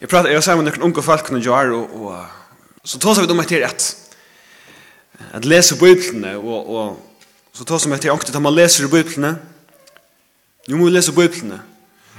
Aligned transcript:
Jeg 0.00 0.08
prater, 0.08 0.30
jeg 0.30 0.42
sa 0.46 0.54
med 0.54 0.68
noen 0.68 0.84
unge 0.90 1.02
folk 1.02 1.30
når 1.34 1.42
jeg 1.42 1.66
er, 1.66 1.72
og, 1.74 1.94
og 2.06 2.86
så 2.86 3.00
tar 3.02 3.16
så 3.16 3.24
vi 3.24 3.30
dem 3.30 3.40
etter 3.42 3.66
at 3.66 3.86
at 5.34 5.44
lese 5.44 5.74
läsa 5.74 6.36
og, 6.36 6.70
og 6.70 7.04
så 7.52 7.64
tar 7.64 7.78
som 7.78 7.92
att 7.92 8.04
jag 8.04 8.14
också 8.14 8.36
att 8.36 8.42
man 8.42 8.54
läser 8.54 8.86
bibeln. 8.88 9.36
Nu 10.68 10.76
måste 10.76 10.90
läsa 10.90 11.12
bibeln. 11.12 11.60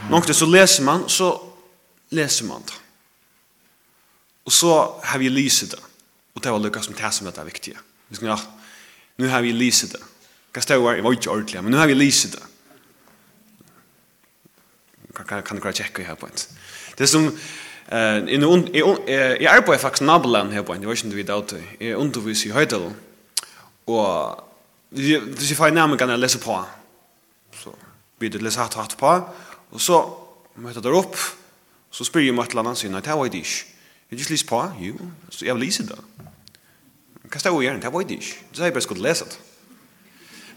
Något 0.10 0.36
så 0.36 0.46
leser 0.46 0.84
man 0.84 1.10
så 1.10 1.42
leser 2.10 2.46
man 2.46 2.62
det. 2.65 2.73
Og 4.46 4.52
så 4.52 5.00
har 5.04 5.20
vi 5.20 5.30
lyset 5.30 5.71
det. 5.71 5.80
og 6.36 6.43
det 6.43 6.52
var 6.52 6.59
Lukas 6.59 6.86
som 6.86 6.93
det 6.93 7.14
som 7.14 7.27
er 7.27 7.32
det 7.32 7.46
viktiga. 7.46 7.77
Vi 8.09 8.16
skal 8.16 8.27
ja, 8.27 8.38
nu 9.18 9.27
har 9.27 9.41
vi 9.41 9.52
lyset 9.52 9.91
det. 9.91 10.02
Hva 10.54 10.61
stå 10.61 10.82
var, 10.82 10.93
jeg 10.93 11.04
var 11.04 11.11
ikke 11.11 11.30
ordentlig, 11.30 11.64
men 11.64 11.71
nu 11.71 11.77
har 11.77 11.88
vi 11.88 11.93
lyset 11.93 12.32
det 12.32 12.43
kan 15.16 15.25
kan 15.25 15.43
kan 15.43 15.61
bare 15.61 15.73
tjekke 15.73 16.04
her 16.04 16.16
på 16.16 16.25
en. 16.25 16.32
Det 16.98 17.09
som 17.09 17.38
Eh, 17.92 18.34
in 18.34 18.44
und 18.44 18.70
i 18.76 19.46
arbeid 19.46 19.79
faktisk 19.79 20.02
naboland 20.02 20.54
her 20.54 20.61
på, 20.61 20.74
det 20.74 20.88
var 20.88 20.93
ikke 20.93 21.16
vi 21.16 21.24
da 21.24 21.42
til. 21.42 21.64
Jeg 21.80 21.97
underviser 21.97 22.50
i 22.50 22.54
høydelen. 22.54 22.96
Og 23.88 24.43
hvis 24.89 25.50
jeg 25.50 25.57
får 25.57 25.70
nærmere 25.70 25.97
kan 25.97 26.10
jeg 26.10 26.20
lese 26.20 26.39
på. 26.39 26.57
Så 27.54 27.74
blir 28.20 28.30
det 28.30 28.42
lese 28.42 28.60
hatt 28.60 28.78
hatt 28.78 28.97
på. 28.97 29.14
Og 29.71 29.82
så 29.82 30.04
møter 30.56 30.82
der 30.82 30.94
opp, 30.94 31.18
så 31.92 32.06
spyr 32.06 32.22
jeg 32.22 32.36
meg 32.36 32.50
til 32.50 32.61
annan 32.61 32.75
sin, 32.78 32.92
nei, 32.92 33.02
det 33.02 33.16
var 33.17 33.30
det 33.30 33.42
ikke. 33.42 33.66
Jeg 34.11 34.19
ikke 34.19 34.31
lese 34.31 34.45
på, 34.45 34.61
jo, 34.81 35.09
så 35.30 35.45
jeg 35.45 35.56
vil 35.56 35.64
lese 35.66 35.86
det. 35.88 35.97
Hva 37.30 37.39
står 37.39 37.58
jeg 37.61 37.69
gjerne, 37.69 37.81
det 37.81 37.94
var 37.94 38.06
det 38.06 38.17
ikke. 38.17 38.38
Så 38.53 38.64
jeg 38.64 38.73
bare 38.73 38.86
skulle 38.86 39.06
lese 39.06 39.25
det. 39.25 39.39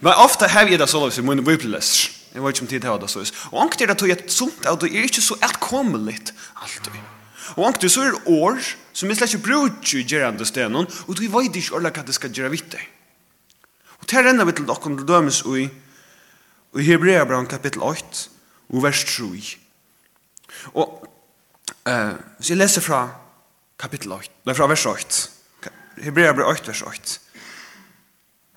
Men 0.01 0.19
ofta 0.19 0.49
har 0.49 0.69
jeg 0.69 0.81
det 0.81 0.89
så 0.89 1.01
løs 1.05 1.19
i 1.19 1.23
min 1.23 1.45
bibelest. 1.45 2.11
Jeg 2.35 2.43
vet 2.43 2.57
ikke 2.57 2.65
om 2.65 2.69
tid 2.69 2.85
har 2.89 2.99
det 2.99 3.11
så 3.11 3.21
løs. 3.21 3.33
Og 3.53 3.61
anker 3.63 3.87
det 3.87 3.91
at 3.91 4.01
du 4.01 4.07
er 4.07 4.25
sunt, 4.29 4.67
og 4.67 4.81
du 4.81 4.87
er 4.87 5.05
ikke 5.05 5.21
så 5.21 5.37
etkommelig 5.45 6.19
alltid. 6.57 7.22
Og 7.57 7.67
ankt 7.69 7.85
så 7.91 8.07
er 8.07 8.19
år 8.31 8.61
som 8.93 9.09
vi 9.09 9.17
slett 9.17 9.35
ikke 9.35 9.47
bruker 9.49 10.01
i 10.01 10.07
gjerande 10.09 10.47
stenen, 10.49 10.89
og 10.89 11.21
vi 11.21 11.31
vet 11.33 11.57
ikke 11.59 11.79
alle 11.79 11.93
hva 11.93 12.05
det 12.07 12.17
skal 12.17 12.33
gjøre 12.35 12.53
vitt 12.53 12.73
det. 12.75 12.83
Og 14.01 14.09
til 14.11 14.25
renner 14.27 14.49
vi 14.49 14.55
til 14.57 14.69
dere 14.69 14.83
til 14.83 15.09
dømes 15.09 15.41
i, 15.47 15.67
i 16.81 16.87
Hebreabran 16.89 17.49
kapittel 17.51 17.85
8, 17.87 18.29
og 18.73 18.85
vers 18.85 19.05
3. 19.05 19.29
Og 20.75 21.07
eh, 21.87 22.15
hvis 22.39 22.51
jeg 22.53 22.61
leser 22.61 22.85
fra 22.85 23.05
kapittel 23.81 24.13
8, 24.17 24.33
nei, 24.47 24.57
fra 24.59 24.69
vers 24.71 24.87
8, 24.87 25.23
Hebreabran 26.03 26.51
8, 26.51 26.73
vers 26.73 26.85
8, 26.89 27.19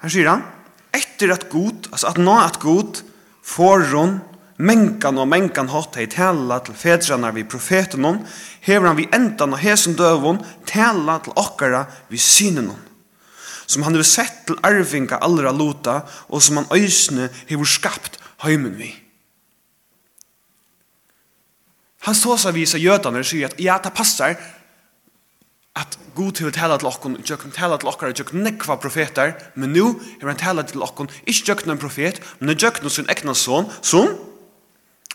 her 0.04 0.14
sier 0.14 0.32
han, 0.32 0.46
etter 0.96 1.34
at 1.36 1.48
god, 1.52 1.92
altså 1.92 2.12
at 2.12 2.22
nå 2.22 2.36
at 2.40 2.60
god, 2.64 3.04
får 3.46 3.86
hun 3.94 4.18
menkan 4.58 5.20
og 5.20 5.28
menkan 5.28 5.70
hatt 5.72 5.98
hei 6.00 6.08
tala 6.12 6.62
til 6.64 6.78
fedrarna 6.80 7.32
vi 7.36 7.44
profetenon, 7.48 8.22
hever 8.64 8.88
han 8.88 9.00
vi 9.00 9.08
endan 9.14 9.56
og 9.56 9.62
hesen 9.62 9.98
døvun 10.00 10.40
tala 10.68 11.20
til 11.24 11.36
okkara 11.36 11.86
vi 12.12 12.20
synenon, 12.22 12.80
som 13.68 13.84
han 13.84 13.96
hever 13.96 14.08
sett 14.08 14.46
til 14.48 14.60
arvinga 14.64 15.20
allra 15.26 15.52
luta, 15.52 16.04
og 16.30 16.44
som 16.44 16.62
han 16.62 16.72
øysne 16.72 17.30
hever 17.50 17.68
skapt 17.68 18.20
heimen 18.46 18.78
vi. 18.80 18.94
Han 22.06 22.16
så 22.16 22.38
seg 22.38 22.54
visa 22.56 22.78
jødane 22.78 23.24
og 23.24 23.28
sier 23.28 23.50
at 23.50 23.58
ja, 23.60 23.80
det 23.82 23.92
passar 23.98 24.38
at 25.76 25.98
god 26.16 26.40
hever 26.40 26.54
tala 26.56 26.78
til 26.80 26.88
okkon, 26.88 27.18
jøkken 27.28 27.52
tala 27.52 27.76
til 27.82 27.90
okkara, 27.92 28.14
jøkken 28.16 28.46
nekva 28.46 28.78
profetar, 28.80 29.34
men 29.60 29.74
nu 29.76 29.98
hever 30.22 30.32
han 30.32 30.40
tala 30.40 30.64
til 30.64 30.86
okkon, 30.86 31.12
ikke 31.28 31.50
jøkken 31.50 31.74
en 31.74 31.82
profet, 31.82 32.22
men 32.40 32.56
jøkken 32.56 32.88
sin 32.94 33.10
ekna 33.12 33.36
son, 33.36 33.68
som 33.84 34.14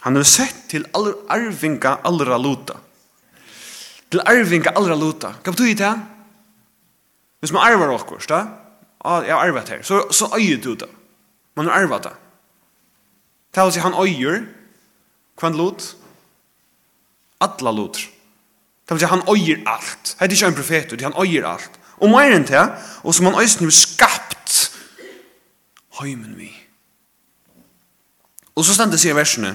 Han 0.00 0.16
har 0.16 0.24
sett 0.24 0.64
til 0.70 0.86
aller 0.96 1.18
arvinga 1.28 1.98
allra 2.08 2.38
luta. 2.40 2.78
Til 4.10 4.22
arvinga 4.24 4.72
allra 4.76 4.96
luta. 4.96 5.34
Hva 5.44 5.52
betyr 5.52 5.76
det? 5.76 5.92
Hvis 7.40 7.52
man 7.52 7.64
arvar 7.64 7.92
okkur, 7.94 8.20
da? 8.28 8.40
Ja, 9.04 9.20
jeg 9.24 9.34
har 9.34 9.46
arvet 9.48 9.68
her. 9.68 9.82
Så, 9.82 10.02
så 10.12 10.28
øyer 10.36 10.60
du 10.60 10.74
det. 10.74 10.88
Man 11.56 11.68
har 11.68 11.82
arvet 11.82 12.04
det. 12.04 12.12
Det 13.54 13.64
vil 13.64 13.72
si 13.72 13.80
han 13.80 13.96
øyer. 13.96 14.42
Kvann 15.40 15.56
lut? 15.56 15.96
Atla 17.40 17.72
lut. 17.72 17.96
Det 18.88 18.96
vil 18.96 19.00
si 19.00 19.08
han 19.08 19.24
øyer 19.28 19.62
alt. 19.66 20.16
Det 20.18 20.26
er 20.26 20.36
ikke 20.36 20.46
en 20.46 20.54
profet, 20.54 20.90
det 20.90 21.08
han 21.08 21.16
øyer 21.16 21.48
alt. 21.48 21.80
Og 22.00 22.10
mer 22.12 22.32
enn 22.32 22.46
det, 22.48 22.60
og 23.04 23.14
som 23.14 23.28
han 23.28 23.40
øysten 23.40 23.68
har 23.68 23.76
skapt 23.76 24.70
høymen 26.00 26.36
vi. 26.38 26.48
Og 28.56 28.64
så 28.64 28.74
stendet 28.76 29.00
seg 29.00 29.12
i 29.12 29.16
versene, 29.16 29.54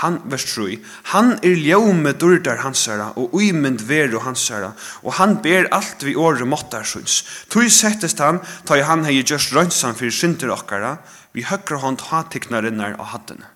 Han, 0.00 0.18
vers 0.26 0.44
3, 0.50 0.78
han 1.12 1.36
er 1.46 1.58
ljome 1.60 2.14
durdar 2.18 2.58
hansara 2.64 3.12
og 3.20 3.34
uimynd 3.36 3.84
veru 3.86 4.18
hansara, 4.24 4.72
og 5.06 5.16
han 5.20 5.36
ber 5.44 5.68
alt 5.74 6.02
vi 6.02 6.16
åre 6.18 6.46
måttarsyns. 6.48 7.20
Tui 7.52 7.68
settest 7.70 8.18
han, 8.18 8.40
ta 8.66 8.78
i 8.78 8.86
han 8.86 9.06
hei 9.06 9.20
just 9.22 9.54
rønsan 9.54 9.94
fyrir 9.94 10.14
synder 10.14 10.54
okkara, 10.56 10.96
vi 11.34 11.46
høkra 11.46 11.78
hånd 11.82 12.02
hatiknarinnar 12.10 12.98
og 12.98 13.12
hattene. 13.12 13.46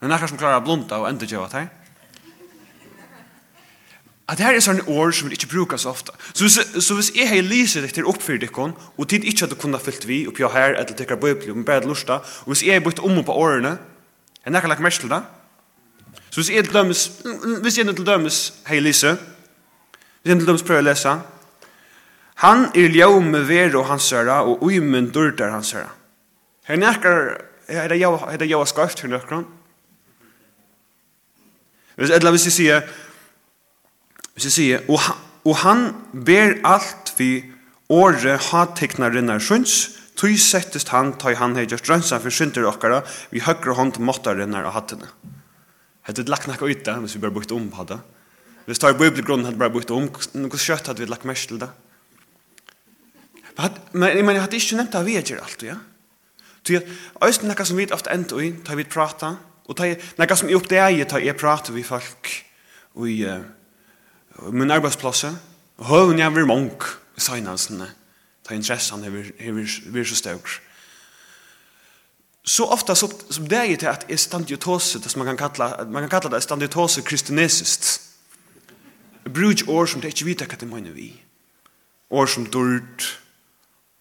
Men 0.00 0.14
nekkar 0.14 0.30
som 0.30 0.40
klarar 0.40 0.64
blunda 0.64 1.02
og 1.02 1.08
enda 1.10 1.28
djeva 1.28 1.48
her. 1.52 1.68
At 4.28 4.36
det 4.36 4.44
her 4.44 4.58
er 4.58 4.60
sånne 4.60 4.84
år 4.92 5.14
som 5.16 5.30
vi 5.30 5.38
ikke 5.38 5.48
brukar 5.54 5.80
så 5.80 5.88
ofta. 5.94 6.12
Så 6.36 6.44
hvis, 6.44 6.84
så 6.84 6.96
hvis 6.96 7.14
jeg 7.16 7.30
hei 7.30 7.40
lyset 7.40 7.86
etter 7.86 8.08
oppfyrir 8.08 8.42
dikkon, 8.42 8.74
og 8.76 9.08
tid 9.08 9.24
ikke 9.24 9.46
at 9.46 9.54
du 9.54 9.56
kunne 9.56 9.80
fyllt 9.80 10.04
vi, 10.08 10.26
oppi 10.28 10.44
her, 10.44 10.76
eller 10.76 10.92
tikkar 10.92 11.16
bøybli, 11.20 11.48
og 11.52 11.64
bare 11.64 11.88
lusta, 11.88 12.20
og 12.44 12.52
hvis 12.52 12.66
jeg 12.66 12.76
er 12.76 12.84
bytt 12.84 13.00
om 13.00 13.22
på 13.24 13.32
årene, 13.32 13.78
er 14.44 14.52
nekkar 14.52 14.74
lagt 14.74 14.84
mest 14.84 15.00
til 15.00 15.12
det, 15.12 15.22
Så 16.30 16.40
hvis 16.40 16.50
jeg 16.50 16.64
til 16.64 16.74
dømes, 16.74 17.08
hvis 17.62 17.78
jeg 17.78 17.88
til 17.88 18.06
dømes, 18.06 18.38
hei 18.68 18.80
Lise, 18.80 19.16
hvis 20.22 20.30
jeg 20.32 20.38
til 20.38 20.46
dømes 20.46 20.62
prøver 20.62 20.84
å 20.84 20.86
lese, 20.86 21.14
han 22.44 22.68
er 22.78 22.92
ljaume 22.94 23.40
vero 23.48 23.82
hans 23.88 24.06
søra, 24.12 24.42
og 24.46 24.62
uimen 24.62 25.08
durdar 25.10 25.50
hans 25.50 25.72
søra. 25.72 25.90
Her 26.68 26.78
nekker, 26.78 27.30
er 27.66 27.88
det 27.90 27.98
jau, 27.98 28.12
er 28.28 28.38
det 28.38 28.50
skarft 28.70 29.00
her 29.02 29.10
nekker 29.10 29.40
han? 29.40 29.46
Hvis 31.96 32.10
jeg 32.14 32.30
hvis 32.30 32.44
jeg 32.46 32.54
sier, 32.54 32.82
hvis 34.34 34.44
jeg 34.46 34.54
sier, 34.54 34.84
og, 34.88 35.00
og 35.44 35.56
han 35.64 35.88
ber 36.12 36.60
alt 36.62 37.10
vi 37.18 37.42
året 37.90 38.52
hateknarinnar 38.52 39.42
sjøns, 39.42 39.96
tog 40.14 40.38
settest 40.38 40.92
han, 40.94 41.16
tog 41.18 41.34
han 41.40 41.56
hei 41.58 41.66
just 41.66 41.90
rønsa 41.90 42.20
for 42.22 42.30
synder 42.30 42.68
okkara, 42.70 43.02
vi 43.34 43.42
høyre 43.42 43.74
hånd 43.74 43.98
måttarinnar 43.98 44.68
av 44.68 44.78
hattene. 44.78 45.10
Hattene. 45.10 45.37
Hade 46.08 46.22
det 46.22 46.30
lagt 46.30 46.46
något 46.46 46.62
ut 46.70 46.84
där, 46.84 46.96
men 46.96 47.08
så 47.08 47.18
vi 47.18 47.28
bara 47.28 47.40
bytt 47.40 47.50
om 47.50 47.70
på 47.70 47.84
det. 47.84 47.98
Vi 48.64 48.74
tar 48.74 48.92
bibelgrunden 48.92 49.44
hade 49.44 49.56
bara 49.56 49.70
bytt 49.70 49.90
om, 49.90 50.10
något 50.32 50.60
kött 50.60 50.86
hade 50.86 51.00
vi 51.00 51.06
lagt 51.06 51.24
mest 51.24 51.48
till 51.48 51.58
det. 51.58 51.68
Men 53.92 54.08
jag 54.08 54.16
menar, 54.16 54.32
jag 54.32 54.40
hade 54.40 54.56
inte 54.56 54.76
nämnt 54.76 54.94
att 54.94 55.06
vi 55.06 55.12
gör 55.12 55.40
allt, 55.42 55.62
ja? 55.62 55.74
Så 56.62 56.72
jag, 56.72 56.82
östen 57.20 57.48
något 57.48 57.66
som 57.66 57.76
vi 57.76 57.86
ofta 57.92 58.10
ändå 58.10 58.42
i, 58.42 58.52
tar 58.52 58.76
vi 58.76 58.84
prata, 58.84 59.36
och 59.64 59.76
tar 59.76 59.96
något 60.16 60.38
som 60.38 60.48
är 60.48 60.54
upp 60.54 60.68
det 60.68 60.76
är, 60.76 61.04
tar 61.04 61.18
jag 61.18 61.38
prata 61.38 61.72
vi 61.72 61.82
folk 61.82 62.44
och 62.92 63.08
i 63.08 63.40
min 64.50 64.70
arbetsplats, 64.70 65.24
och 65.76 65.86
hör 65.86 66.04
hon 66.04 66.18
jag 66.18 66.30
vill 66.30 66.44
många, 66.44 66.70
i 67.16 67.20
sajnansene, 67.20 67.86
tar 68.42 68.54
intressan, 68.54 69.02
hur 69.02 69.92
vi 69.92 70.04
så 70.04 70.14
stökar 70.14 70.67
så 72.48 72.66
ofta 72.66 72.94
så 72.94 73.08
som 73.28 73.48
det 73.48 73.56
är 73.56 73.76
till 73.76 73.88
att 73.88 74.10
är 74.10 74.16
standiotos 74.16 74.96
det 75.02 75.08
som 75.08 75.24
man 75.24 75.36
kan 75.36 75.50
kalla, 75.50 75.84
man 75.84 76.02
kan 76.02 76.20
kalla 76.20 76.36
det 76.36 76.40
standiotos 76.40 76.98
kristinesiskt. 77.04 78.00
Bruk 79.24 79.68
or 79.68 79.86
som 79.86 80.00
det 80.00 80.08
inte 80.08 80.24
vet 80.24 80.40
vad 80.40 80.58
det 80.60 80.66
menar 80.66 80.90
vi. 80.90 81.22
or 82.10 82.26
som 82.26 82.44
dörd, 82.44 83.02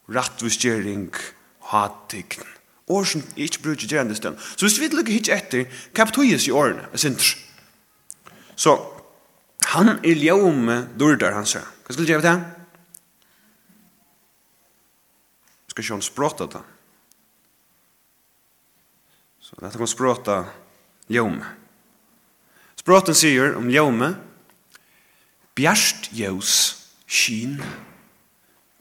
rattvisgering, 0.10 1.12
hatik 1.60 2.40
or 2.86 3.04
som 3.04 3.24
inte 3.36 3.60
bruk 3.60 3.84
i 3.84 3.88
gerande 3.88 4.16
stund. 4.16 4.38
Så 4.56 4.66
hvis 4.66 4.80
vi 4.80 4.90
lukker 4.90 5.12
hit 5.12 5.28
efter 5.28 5.66
kapitojes 5.94 6.48
i 6.48 6.52
orna 6.52 6.88
är 6.94 6.98
sindr. 6.98 7.38
Så, 8.56 9.02
han 9.66 9.90
är 9.90 10.16
ljaume 10.16 10.88
dördar, 10.96 11.32
han 11.32 11.46
sier. 11.46 11.64
vad 11.84 11.94
skulle 11.94 12.08
jag 12.08 12.24
gjøre 12.24 12.34
det? 12.34 12.44
Skal 15.68 15.84
ikke 15.84 15.94
han 15.94 16.48
det? 16.54 16.77
Så 19.48 19.56
detta 19.56 19.78
kommer 19.78 19.88
språta 19.88 20.38
ljome. 21.08 21.46
Språten 22.76 23.16
sier 23.16 23.56
om 23.56 23.70
ljome 23.72 24.12
bjerst 25.56 26.10
ljus, 26.12 26.52
skin, 27.08 27.56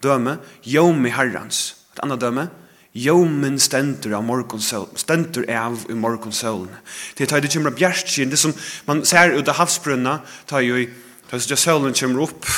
døme, 0.02 0.40
ljome 0.66 1.12
herrans. 1.14 1.68
Et 1.94 2.02
annet 2.02 2.20
døme, 2.20 2.48
Jomen 2.96 3.58
stendur 3.60 4.14
av 4.16 4.22
morgonsølen, 4.24 4.96
stendur 4.96 5.44
av 5.52 5.82
i 5.92 5.94
morgonsølen. 6.00 6.70
Det 7.18 7.26
tar 7.28 7.42
det 7.44 7.50
kjemra 7.52 7.74
bjerstskinn, 7.76 8.30
det 8.32 8.38
som 8.40 8.54
man 8.86 9.02
ser 9.04 9.34
ut 9.36 9.50
av 9.52 9.58
havsbrunna, 9.58 10.22
tar 10.48 10.64
jo 10.64 10.78
i, 10.80 10.86
tar 11.28 11.42
jo 11.44 11.58
sølen 11.60 11.92
kjemra 11.92 12.24
opp, 12.24 12.48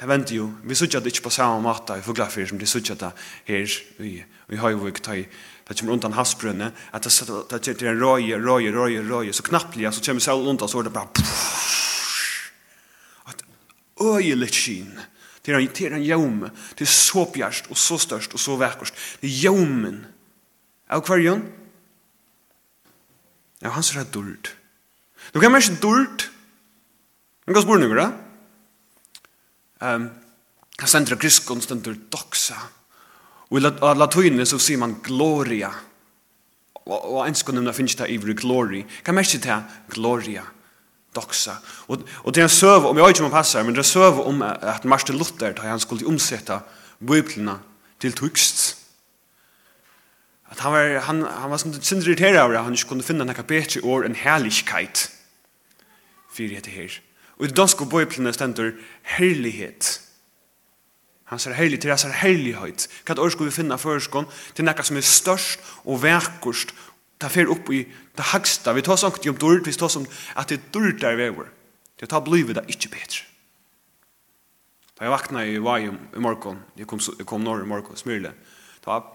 det 0.00 0.08
venter 0.08 0.38
jo, 0.38 0.46
vi 0.64 0.76
sutja 0.78 1.02
det 1.04 1.12
ikke 1.12 1.26
på 1.26 1.34
samme 1.34 1.60
måte 1.60 1.98
i 2.00 2.04
fuglafyr 2.04 2.46
som 2.48 2.56
de 2.56 2.64
sutja 2.68 2.94
det 2.96 3.10
her 3.50 3.74
i, 4.00 4.14
i 4.24 4.60
høyvuk, 4.62 5.02
tar 5.04 5.18
i 5.20 5.26
det 5.70 5.78
kommer 5.78 5.94
undan 5.94 6.16
havsbrønne, 6.18 6.72
at 6.90 7.04
det, 7.06 7.12
det, 7.50 7.58
det, 7.62 7.74
det 7.78 7.86
er 7.86 8.00
røye, 8.00 8.40
røye, 8.42 8.72
røye, 8.74 9.04
røye, 9.06 9.32
så 9.32 9.44
knapplig, 9.46 9.86
så 9.94 10.02
kommer 10.02 10.24
solen 10.24 10.48
undan, 10.50 10.68
så 10.68 10.80
er 10.80 10.88
det 10.88 10.92
bare 10.96 11.12
pff, 11.14 12.50
at 13.30 13.44
øyelig 14.02 14.50
skinn, 14.50 14.98
det 15.46 15.54
er 15.54 15.60
en, 15.60 15.70
det 15.70 15.86
er 15.86 15.94
en 15.94 16.02
jaume, 16.02 16.50
det 16.74 16.88
er 16.88 16.90
så 16.90 17.22
bjerst, 17.30 17.70
og 17.70 17.78
så 17.78 18.00
størst, 18.02 18.34
og 18.34 18.42
så 18.42 18.58
vekkost, 18.58 18.98
det 19.22 19.30
er 19.30 19.38
jaumen, 19.46 20.02
av 20.90 21.04
kvarjon, 21.06 21.46
ja, 23.62 23.70
han 23.70 23.86
ser 23.86 24.02
det 24.02 24.18
er 24.18 24.56
du 25.30 25.38
kan 25.38 25.52
mer 25.52 25.62
ikke 25.62 25.78
dård, 25.84 26.26
men 27.46 27.54
hva 27.54 27.62
spør 27.62 27.82
du, 27.84 27.94
da? 27.94 28.08
Um, 29.86 30.10
han 30.80 30.90
sender 30.90 31.18
griskon, 31.20 31.62
stendur 31.62 31.94
doxa, 32.10 32.58
Og 33.50 33.58
i 33.58 33.62
latinen 33.98 34.46
så 34.46 34.58
sier 34.62 34.78
man 34.78 34.96
gloria. 35.02 35.70
Og 36.86 37.20
en 37.24 37.36
skulle 37.36 37.58
nevna 37.58 37.74
finnes 37.74 37.96
det 37.98 38.08
ivrig 38.10 38.36
glory. 38.38 38.84
Kan 39.04 39.16
merke 39.18 39.38
det 39.42 39.56
gloria, 39.90 40.44
doxa. 41.14 41.56
Og, 41.88 42.04
og 42.24 42.34
det 42.34 42.44
er 42.44 42.48
en 42.48 42.54
søv, 42.54 42.86
om 42.86 42.98
jeg 42.98 43.14
ikke 43.14 43.26
må 43.26 43.32
passe 43.34 43.62
men 43.62 43.74
det 43.74 43.82
er 43.82 43.90
søv 43.90 44.20
om 44.26 44.42
at 44.42 44.84
Martin 44.84 45.18
Luther, 45.18 45.52
da 45.52 45.66
han 45.66 45.82
skulle 45.82 46.06
omsette 46.06 46.60
bøyplene 47.06 47.58
til 48.00 48.14
tukst. 48.14 48.76
At 50.50 50.60
han 50.60 50.72
var, 50.72 50.98
han, 51.06 51.22
han 51.22 51.50
var 51.50 51.62
sånn 51.62 51.76
sin 51.82 52.02
irriteret 52.02 52.40
av 52.40 52.50
det, 52.50 52.62
han 52.62 52.74
ikke 52.74 52.94
kunne 52.94 53.06
finne 53.06 53.26
noe 53.26 53.46
bedre 53.46 53.82
år 53.86 54.06
enn 54.06 54.18
herlighet. 54.18 55.08
Fyrir 56.30 56.58
heter 56.58 56.74
her. 56.74 57.00
Og 57.38 57.46
i 57.48 57.54
danske 57.54 57.86
bøyplene 57.86 58.32
stender 58.34 58.72
herlighet. 59.02 59.10
Herlighet 59.10 60.09
Hans 61.30 61.46
er 61.46 61.54
heilig 61.54 61.80
til 61.82 61.92
hans 61.92 62.04
er 62.04 62.14
heilighet. 62.24 62.88
Hva 63.06 63.14
er 63.14 63.30
det 63.30 63.46
vi 63.46 63.54
finne 63.54 63.78
førskån 63.78 64.26
til 64.58 64.66
noe 64.66 64.86
som 64.86 64.98
er 64.98 65.06
størst 65.06 65.72
og 65.84 66.02
verkost. 66.02 66.74
Ta 67.20 67.28
fer 67.30 67.50
opp 67.52 67.70
i 67.70 67.84
det 67.86 68.28
hagsta. 68.32 68.74
Vi 68.74 68.82
tar 68.82 68.98
sånn 68.98 69.14
om 69.14 69.38
dyrt, 69.38 69.66
vi 69.68 69.76
tar 69.76 69.92
sånn 69.92 70.08
at 70.34 70.50
det 70.50 70.58
er 70.58 70.70
dyrt 70.74 71.02
der 71.04 71.18
vi 71.20 71.28
er. 71.28 71.50
Det 72.00 72.08
tar 72.10 72.24
blivet 72.26 72.56
det 72.58 72.64
ikke 72.72 72.90
bedre. 72.96 73.26
Da 74.96 75.06
jeg 75.06 75.14
vakna 75.14 75.44
i 75.46 75.60
Vajum 75.62 75.98
i 76.16 76.20
morgon, 76.20 76.58
jeg 76.76 76.88
kom, 76.88 77.00
jeg 77.00 77.26
kom 77.28 77.44
norr 77.44 77.62
i 77.62 77.68
morgon, 77.68 77.96
smyrle, 77.96 78.34
da 78.84 78.90
var 78.90 79.06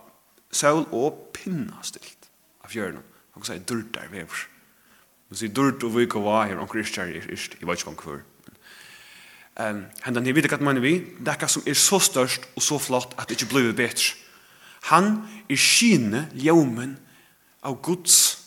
sol 0.56 0.86
og 0.96 1.34
pinna 1.36 1.82
stilt 1.86 2.30
av 2.64 2.72
fjørene. 2.74 3.04
Han 3.36 3.44
kan 3.44 3.52
si 3.52 3.66
dyrt 3.70 3.92
der 3.94 4.08
vi 4.10 4.24
er. 4.24 4.46
Han 5.30 5.38
sier 5.38 5.54
dyrt 5.54 5.84
og 5.84 5.94
vik 5.98 6.16
og 6.18 6.26
vajum, 6.30 6.62
og 6.64 6.72
kristjær 6.72 7.12
i 7.12 7.22
kristjær, 7.22 7.60
jeg 7.60 7.70
vet 7.70 7.82
ikke 7.82 8.06
hva 8.06 8.20
Ehm 9.56 9.86
han 10.02 10.14
den 10.14 10.36
vet 10.36 10.54
att 10.54 10.62
man 10.62 10.82
vi, 10.82 11.00
det 11.20 11.44
er 11.44 11.48
som 11.48 11.64
är 11.66 11.74
så 11.74 12.00
störst 12.00 12.42
och 12.56 12.64
så 12.64 12.80
flott 12.80 13.14
att 13.16 13.28
det 13.28 13.42
inte 13.42 13.46
blir 13.46 13.74
bättre. 13.74 14.16
Han 14.82 15.28
är 15.48 15.56
skine 15.56 16.26
ljomen 16.34 16.98
av 17.62 17.82
Guds 17.82 18.38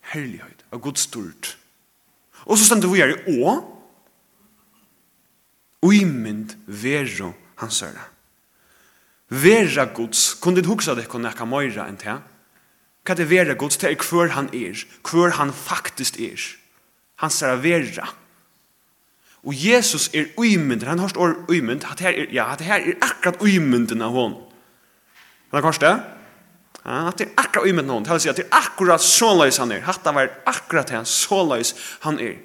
herlighet, 0.00 0.64
av 0.70 0.80
Guds 0.80 1.00
stort. 1.00 1.56
Og 2.46 2.58
så 2.58 2.64
stender 2.64 2.88
vi 2.88 3.00
her 3.00 3.12
i 3.12 3.42
å, 3.42 3.58
og 5.82 5.94
i 5.94 6.04
mynd 6.04 6.54
vero 6.66 7.34
hans 7.60 7.82
øre. 7.82 8.06
Vera 9.28 9.84
Guds, 9.84 10.34
kunne 10.40 10.62
du 10.62 10.68
huske 10.68 10.94
det 10.96 11.08
kunne 11.08 11.28
jeg 11.28 11.48
møyre 11.48 11.84
enn 11.84 12.00
til? 12.00 12.22
Hva 13.04 13.14
er 13.14 13.28
vera 13.28 13.54
Guds? 13.54 13.76
Det 13.76 13.90
er 13.90 14.00
hver 14.00 14.32
han 14.32 14.48
er, 14.54 14.80
hver 15.04 15.36
han 15.36 15.52
faktisk 15.52 16.18
er. 16.20 16.40
Han 17.20 17.30
sier 17.30 17.60
vera. 17.60 18.08
Vera 18.08 18.27
Og 19.46 19.54
Jesus 19.54 20.10
er 20.14 20.32
uimynd, 20.36 20.82
han 20.82 20.98
har 20.98 21.12
stått 21.12 21.48
uimynd, 21.50 21.84
at 21.86 22.00
her 22.00 22.10
er, 22.10 22.30
ja, 22.34 22.48
at 22.52 22.60
her 22.60 22.82
er 22.82 22.98
akkurat 23.04 23.42
uimynden 23.42 24.02
av 24.02 24.16
hon. 24.16 24.34
Men 25.48 25.58
det 25.58 25.64
kanskje 25.64 25.86
det? 25.86 25.94
Ja, 26.84 26.98
at 27.08 27.20
det 27.20 27.28
er 27.28 27.40
akkurat 27.44 27.68
uimynden 27.68 27.90
av 27.90 27.96
hon, 28.00 28.04
det 28.08 28.16
vil 28.16 28.24
si 28.24 28.32
at 28.32 28.40
det 28.40 28.48
er 28.48 28.58
akkurat 28.58 29.04
såleis 29.04 29.60
han 29.62 29.72
er, 29.72 29.86
at 29.86 30.02
det 30.04 30.14
var 30.14 30.34
akkurat 30.50 30.90
han, 30.90 31.06
såleis 31.06 31.74
han 32.04 32.20
er. 32.20 32.36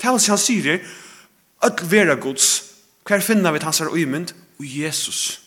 Det 0.00 0.10
vil 0.10 0.22
si 0.22 0.32
han 0.32 0.40
sier, 0.40 0.82
at 1.62 1.84
vera 1.90 2.16
gods, 2.18 2.48
hver 3.06 3.22
finna 3.22 3.52
vi 3.52 3.62
hans 3.62 3.80
er 3.82 3.92
uimynd? 3.92 4.32
Og 4.58 4.66
Jesus. 4.66 5.40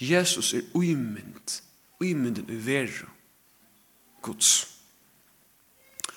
Jesus 0.00 0.54
er 0.54 0.64
uimynd, 0.74 1.60
uimynden 2.00 2.48
i 2.48 2.58
vera 2.66 3.10
gods. 4.22 4.66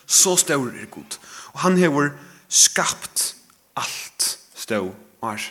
Så 0.06 0.36
stør 0.38 0.70
er 0.72 0.86
god, 0.92 1.18
og 1.54 1.60
han 1.60 1.78
har 1.78 2.12
skapt 2.50 3.33
alt 3.76 4.40
stå 4.56 4.80
var. 5.22 5.42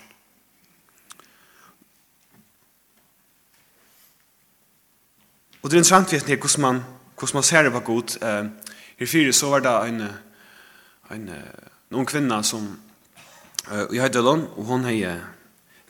Og 5.63 5.71
det 5.71 5.77
er 5.77 5.79
interessant 5.79 6.13
vet 6.13 6.29
ni 6.29 6.35
hvordan 6.35 6.63
man, 6.63 6.83
hvordan 7.19 7.37
man 7.39 7.43
ser 7.47 7.63
det 7.63 7.73
var 7.73 7.87
god. 7.87 8.17
Eh, 8.23 8.47
I 8.99 9.07
fire 9.07 9.33
så 9.33 9.51
var 9.51 9.61
det 9.61 9.75
en, 9.89 10.01
en, 11.11 11.29
en 11.29 11.99
ung 11.99 12.07
kvinna 12.09 12.43
som 12.43 12.81
uh, 13.71 13.95
i 13.95 13.99
Høydelån, 13.99 14.47
og 14.57 14.65
hun 14.65 14.85
hei 14.85 15.05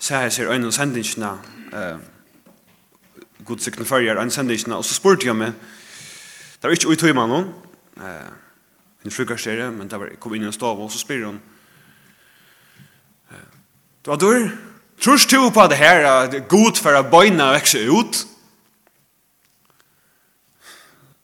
sær 0.03 0.29
seg 0.35 0.51
øyne 0.51 0.67
og 0.67 0.75
sendingsene 0.75 1.31
eh, 1.73 1.99
god 3.45 3.59
sikkert 3.59 3.87
førjer 3.87 4.19
øyne 4.19 4.31
sendingsene, 4.31 4.77
og 4.77 4.85
så 4.85 4.95
spurte 4.95 5.27
jeg 5.27 5.37
meg 5.37 5.53
det 6.63 6.69
var 6.69 6.75
ikke 6.75 6.95
uttøyma 6.95 7.27
noen 7.27 7.53
eh, 8.03 8.33
en 9.05 9.15
frukker 9.15 9.71
men 9.71 9.91
det 9.91 10.01
var, 10.01 10.11
kom 10.19 10.35
inn 10.35 10.43
i 10.43 10.47
en 10.51 10.53
stav 10.55 10.81
og 10.81 10.91
så 10.91 10.99
spyr 10.99 11.27
hun 11.27 11.41
Du 14.03 14.11
har 14.11 14.19
dør. 14.19 14.49
Trus 15.03 15.27
du 15.27 15.39
på 15.55 15.65
det 15.71 15.79
her 15.79 16.05
at 16.07 16.33
det 16.33 16.43
er 16.43 16.49
god 16.51 16.79
for 16.79 16.95
at 16.95 17.11
bøyna 17.11 17.53
vekse 17.55 17.83
ut? 17.91 18.25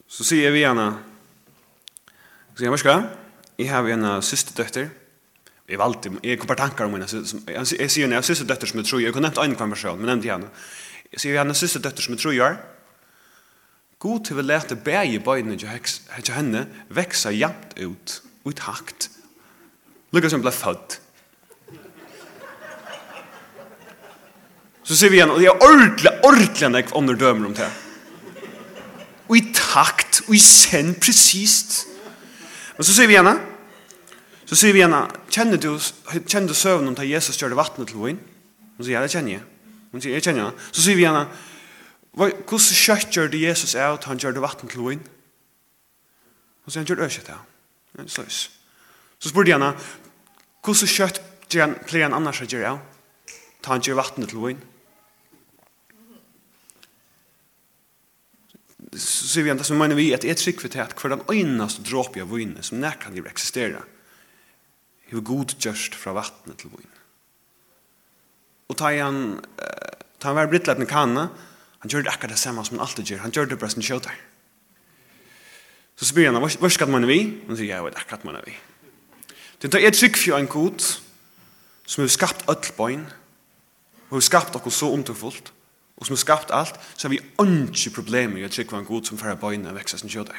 Så 0.08 0.26
sier 0.26 0.50
vi 0.50 0.64
henne, 0.66 0.86
så 2.50 2.58
sier 2.58 2.66
jeg 2.66 2.74
morska, 2.74 2.94
jeg 3.58 3.68
har 3.70 3.86
en 3.94 4.06
siste 4.26 4.54
døtter, 4.56 4.88
jeg 5.68 5.78
har 5.78 5.84
alltid, 5.84 6.16
jeg 6.26 6.40
kom 6.40 6.50
på 6.50 6.56
tankar 6.58 6.88
om 6.88 6.96
henne, 6.96 7.06
jeg 7.06 7.28
sier 7.70 8.02
henne, 8.02 8.16
jeg 8.16 8.18
har 8.18 8.26
siste 8.26 8.46
døtter 8.48 8.66
som 8.66 8.80
jeg 8.80 8.88
tror, 8.88 9.02
jeg 9.04 9.14
har 9.14 9.22
nevnt 9.22 9.38
en 9.44 9.54
konversjon, 9.60 10.00
men 10.00 10.10
nevnt 10.10 10.26
henne, 10.26 10.50
jeg 11.12 11.22
sier 11.22 11.38
henne, 11.38 11.54
siste 11.54 11.82
døtter 11.84 12.02
som 12.02 12.16
jeg 12.16 12.24
tror 12.24 12.34
jeg, 12.34 12.58
God 14.02 14.26
til 14.26 14.38
å 14.38 14.46
lete 14.46 14.78
bæge 14.78 15.22
bøyene 15.22 15.58
til 15.58 16.34
henne 16.34 16.66
vekse 16.94 17.34
jamt 17.34 17.78
ut, 17.78 18.18
ut 18.46 18.66
hakt. 18.66 19.08
Lukka 20.14 20.30
som 20.30 20.42
ble 20.42 20.54
født. 20.54 21.00
Så 24.88 24.96
ser 24.96 25.10
vi 25.12 25.18
igjen, 25.18 25.28
og 25.28 25.36
det 25.36 25.50
er 25.50 25.60
ordentlig, 25.60 26.10
ordentlig 26.24 26.64
enn 26.64 26.76
jeg 26.78 26.88
ånder 26.96 27.16
dømer 27.20 27.50
om 27.50 27.54
det. 27.56 27.66
Og 29.28 29.34
i 29.36 29.42
takt, 29.52 30.22
og 30.24 30.32
i 30.32 30.40
send 30.40 30.94
presist. 31.04 31.82
Men 32.78 32.88
så 32.88 32.94
ser 32.96 33.10
vi 33.10 33.18
igjen, 33.18 33.28
så 34.48 34.56
ser 34.56 34.72
vi 34.72 34.80
igjen, 34.80 34.96
kjenner 35.28 35.60
du, 35.60 35.74
kjenner 36.24 36.48
du 36.48 36.56
søvn 36.56 36.88
om 36.88 36.96
det 36.96 37.04
Jesus 37.10 37.36
gjør 37.36 37.52
det 37.52 37.58
vattnet 37.58 37.92
til 37.92 38.00
henne? 38.00 38.24
Hun 38.78 38.86
sier, 38.86 38.94
ja, 38.94 39.02
det 39.04 39.12
kjenner 39.12 39.34
jeg. 39.34 39.42
Hun 39.92 40.00
sier, 40.00 40.14
jeg 40.16 40.24
kjenner 40.24 40.48
det. 40.48 40.68
Så 40.72 40.86
ser 40.86 40.96
vi 40.96 41.04
igjen, 41.04 41.36
hvordan 42.16 42.80
kjøtt 42.80 43.12
gjør 43.18 43.30
det 43.34 43.42
Jesus 43.44 43.76
er 43.76 43.90
at 43.90 44.08
han 44.08 44.24
gjør 44.24 44.38
det 44.38 44.46
vattnet 44.46 44.72
til 44.72 44.88
henne? 44.88 45.12
Hun 46.64 46.72
sier, 46.72 46.80
han 46.80 46.88
gjør 46.88 47.02
det 47.02 47.10
ikke 47.12 47.26
det. 47.28 47.38
henne. 47.98 48.08
Sløs. 48.08 48.40
Så 49.20 49.34
spør 49.34 49.44
de 49.44 49.56
henne, 49.58 49.70
hvordan 50.64 50.94
kjøtt 50.96 51.22
gjør 51.52 51.66
han, 51.66 51.78
pleier 51.84 52.08
han 52.08 52.16
annars 52.22 52.40
å 52.40 52.48
gjøre 52.48 52.72
det? 52.72 53.36
Ta 53.60 53.76
han 53.76 53.84
gjør 53.84 54.00
vattnet 54.00 54.32
til 54.32 54.48
henne? 54.48 54.77
så 58.98 59.42
vi 59.42 59.50
enda 59.50 59.64
som 59.64 59.78
menar 59.78 59.96
vi 59.96 60.14
att 60.14 60.24
ett 60.24 60.40
skick 60.40 60.60
för 60.60 60.80
att 60.80 61.00
för 61.00 61.08
den 61.08 61.20
øynast 61.30 61.84
dropp 61.84 62.16
av 62.16 62.30
vøyne 62.30 62.62
som 62.62 62.80
nærkan 62.80 63.14
liv 63.14 63.26
existera. 63.26 63.82
Hur 65.08 65.20
god 65.20 65.54
just 65.58 65.94
från 65.94 66.14
vattnet 66.14 66.58
till 66.58 66.70
vinn. 66.70 66.90
Och 68.66 68.76
ta 68.76 68.92
han 68.92 69.40
ta 70.18 70.28
han 70.28 70.36
var 70.36 70.46
brittlat 70.46 70.78
med 70.78 70.88
kanna 70.88 71.28
han 71.78 71.88
gjorde 71.88 72.04
det 72.04 72.10
akkurat 72.10 72.30
det 72.30 72.36
samma 72.36 72.64
som 72.64 72.78
han 72.78 72.86
alltid 72.86 73.10
gör. 73.10 73.18
han 73.18 73.30
gjorde 73.30 73.50
det 73.50 73.56
bara 73.56 73.70
sin 73.70 73.82
kjøter 73.82 74.12
så 75.96 76.04
spyr 76.04 76.32
han 76.32 76.42
hva 76.42 76.70
skal 76.70 76.90
man 76.90 77.06
vi? 77.06 77.42
han 77.46 77.56
sier 77.56 77.70
jeg 77.70 77.84
vet 77.84 77.96
akkurat 77.96 78.24
man 78.24 78.40
vi 78.44 78.56
det 79.62 79.74
er 79.74 79.88
et 79.88 79.96
sikvitet 79.96 80.34
en 80.34 80.46
god 80.46 80.82
som 81.86 82.02
har 82.02 82.08
skapt 82.08 82.48
öll 82.48 82.72
och 82.76 82.90
og 84.10 84.16
har 84.16 84.20
skapt 84.20 84.56
okkur 84.56 84.70
så 84.70 84.92
omtøkfullt 84.92 85.52
og 85.98 86.06
som 86.06 86.14
har 86.14 86.22
skapt 86.22 86.54
alt, 86.54 86.78
så 86.96 87.08
har 87.08 87.14
vi 87.14 87.18
ikke 87.18 87.94
problemer 87.98 88.38
i 88.38 88.46
å 88.46 88.52
trykke 88.52 88.78
en 88.78 88.86
god 88.86 89.08
som 89.08 89.18
færre 89.18 89.36
bøyene 89.36 89.72
og 89.72 89.78
vekser 89.80 89.98
sin 89.98 90.12
kjøder. 90.12 90.36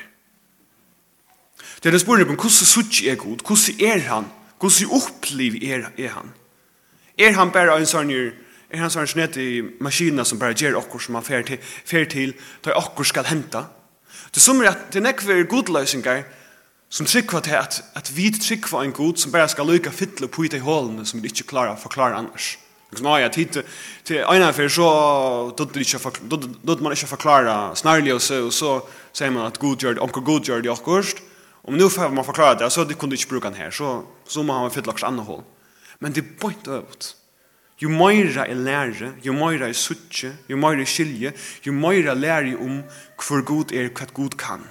Det 1.79 1.89
er 1.89 1.95
det 1.95 2.01
spørsmålet 2.01 2.29
om 2.31 2.35
hvordan 2.39 2.69
suttje 2.71 3.11
er 3.11 3.19
god, 3.19 3.43
hvordan 3.47 3.81
er 3.83 4.05
han, 4.07 4.29
hvordan 4.59 4.93
oppliv 4.95 5.59
er, 5.63 5.89
er 5.97 6.13
han? 6.15 6.31
Er 7.19 7.35
han 7.35 7.51
bare 7.51 7.75
en 7.75 7.87
sånn 7.87 8.11
er 8.69 8.83
han 8.83 8.91
sånn 8.93 9.07
snett 9.09 9.37
i 9.41 9.61
maskina 9.81 10.23
som 10.25 10.39
bare 10.39 10.55
gjør 10.55 10.77
okkur 10.83 11.01
som 11.01 11.17
han 11.17 11.25
fer 11.25 11.43
til, 11.47 11.57
fer 11.59 12.05
til 12.05 12.35
da 12.63 12.77
okkur 12.77 13.07
skal 13.07 13.27
henta? 13.27 13.65
Det 14.29 14.41
som 14.43 14.61
er 14.61 14.71
at 14.71 14.91
det 14.93 15.01
nekver 15.03 15.47
godløsingar 15.49 16.23
som 16.89 17.07
tryggva 17.09 17.41
til 17.45 17.57
at, 17.57 17.81
at 17.97 18.11
vi 18.15 18.29
tryggva 18.33 18.83
en 18.83 18.93
god 18.93 19.17
som 19.17 19.33
bare 19.33 19.49
skal 19.49 19.67
lyka 19.67 19.91
fytle 19.91 20.29
på 20.29 20.45
i 20.45 20.51
de 20.53 20.61
hålene 20.61 21.05
som 21.05 21.21
vi 21.21 21.31
ikke 21.31 21.49
klarer 21.49 21.73
å 21.73 21.81
forklare 21.81 22.17
annars. 22.17 22.57
Liksom, 22.91 23.05
ja, 23.05 23.29
tid 23.29 23.63
till 24.03 24.17
en 24.17 24.53
for 24.53 24.67
så 24.67 25.53
dødde 25.57 26.75
det 26.75 26.81
man 26.81 26.91
ikke 26.91 27.07
förklara 27.07 27.75
snarare 27.75 28.13
og 28.13 28.21
så 28.21 28.51
så 28.51 28.81
sier 29.13 29.29
man 29.29 29.45
att 29.45 29.59
god 29.59 29.77
gjør 29.77 29.93
det, 29.93 30.01
omkring 30.01 30.25
god 30.25 30.41
gjør 30.41 30.61
det 30.61 30.71
akkurat. 30.71 31.21
Og 31.63 31.73
nu 31.73 31.89
får 31.89 32.09
man 32.09 32.25
förklara 32.25 32.55
det 32.55 32.69
så 32.71 32.83
det 32.83 32.97
kunde 32.97 33.15
inte 33.15 33.27
bruka 33.27 33.49
den 33.49 33.59
här 33.59 33.71
så 33.71 34.05
så 34.27 34.43
man 34.43 34.61
han 34.61 34.71
fyllt 34.71 34.87
lax 34.87 35.03
andra 35.03 35.23
hål. 35.23 35.43
Men 35.99 36.13
det 36.13 36.19
är 36.19 36.47
inte 36.47 36.71
öppet. 36.71 37.15
Jo 37.81 37.89
mera 37.89 38.45
är 38.45 38.55
lära, 38.55 39.13
jo 39.21 39.33
mera 39.33 39.67
är 39.67 39.73
suttje, 39.73 40.33
jo 40.47 40.57
mera 40.57 40.81
är 40.81 40.85
skilje, 40.85 41.33
jo 41.63 41.73
mera 41.73 42.13
lär 42.13 42.61
om 42.61 42.83
hvor 43.15 43.41
god 43.41 43.71
är, 43.71 43.89
hva 43.89 44.05
god 44.13 44.37
kan. 44.37 44.67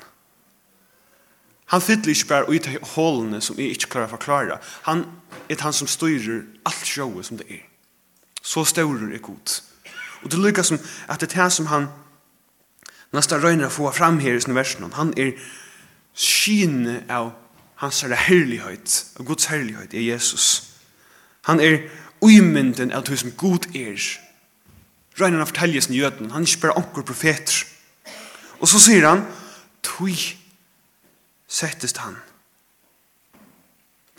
Han 1.67 1.81
fyller 1.81 2.09
ikke 2.09 2.29
bare 2.29 2.49
ut 2.49 2.69
av 2.69 2.93
hålene 2.95 3.41
som 3.41 3.57
jeg 3.57 3.77
ikke 3.77 3.91
klarer 3.93 4.09
å 4.09 4.13
forklare. 4.17 4.61
Han 4.83 5.05
er 5.49 5.61
han 5.61 5.73
som 5.73 5.89
styrer 5.89 6.47
alt 6.65 6.85
showet 6.85 7.27
som 7.27 7.37
det 7.37 7.49
er. 7.49 7.65
Så 8.49 8.65
større 8.65 9.15
er 9.15 9.19
god. 9.19 9.61
Og 10.23 10.31
det 10.33 10.41
lykkes 10.41 10.67
som 10.67 10.79
at 11.09 11.21
det 11.21 11.33
er 11.37 11.43
det 11.45 11.53
som 11.53 11.67
han 11.69 11.89
nästa 13.13 13.37
røyner 13.37 13.69
å 13.69 13.73
få 13.73 13.91
fram 13.93 14.21
her 14.25 14.39
i 14.39 14.41
sin 14.41 14.57
versen. 14.57 14.89
Han 14.97 15.13
er 15.21 15.35
skine 16.17 17.03
av 17.13 17.35
hans 17.83 18.01
herlighet, 18.03 18.95
av 19.21 19.27
Guds 19.29 19.51
herlighet 19.53 19.95
er 19.95 20.07
Jesus. 20.07 20.47
Han 21.47 21.61
er 21.61 21.85
uimynden 22.25 22.93
av 22.93 23.05
det 23.07 23.19
som 23.21 23.37
god 23.37 23.69
er. 23.77 24.01
Røyner 25.21 25.45
å 25.45 25.51
fortelle 25.51 25.83
sin 25.85 25.99
jøden. 25.99 26.33
Han 26.33 26.43
er 26.43 26.49
ikke 26.49 26.67
bare 26.67 26.81
anker 26.81 27.05
profeter. 27.05 27.67
Og 28.59 28.69
så 28.69 28.81
sier 28.81 29.07
han, 29.07 29.27
tog 29.85 30.25
settest 31.49 32.01
han 32.03 32.17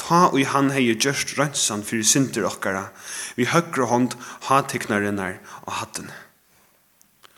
ta 0.09 0.25
og 0.33 0.41
han 0.53 0.71
hei 0.73 0.87
gjørst 0.89 1.35
rønsan 1.37 1.85
fyrir 1.85 2.07
synder 2.07 2.47
okkara, 2.49 2.89
vi 3.37 3.45
høyre 3.49 3.85
hånd 3.91 4.15
ha 4.49 4.61
teknarinnar 4.65 5.37
og 5.67 5.77
hatten. 5.81 6.09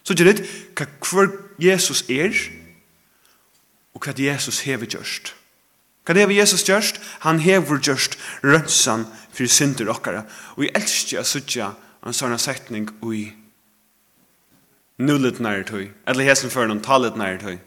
Så 0.07 0.15
gjør 0.15 0.31
det, 0.31 0.45
hva 0.75 0.87
hver 1.03 1.35
Jesus 1.61 2.05
er, 2.09 2.33
og 3.93 4.05
hva 4.05 4.15
Jesus 4.17 4.63
hever 4.65 4.87
gjørst. 4.87 5.33
Hva 6.07 6.15
hever 6.17 6.33
Jesus 6.33 6.63
gjørst? 6.65 6.97
Han 7.27 7.43
hever 7.43 7.83
gjørst 7.83 8.17
rønsan 8.43 9.05
fyrir 9.35 9.51
synder 9.51 9.91
okkara, 9.93 10.23
og 10.55 10.65
jeg 10.65 10.75
elsker 10.79 11.21
å 11.21 11.27
sutja 11.27 11.73
en 12.01 12.15
sånn 12.15 12.39
setning 12.41 12.89
ui 13.03 13.27
nullet 15.01 15.41
nær 15.41 15.63
tøy, 15.67 15.91
eller 16.07 16.27
hesen 16.27 16.53
før 16.53 16.69
noen 16.69 16.81
talet 16.85 17.17
nær 17.19 17.37
tøy. 17.41 17.59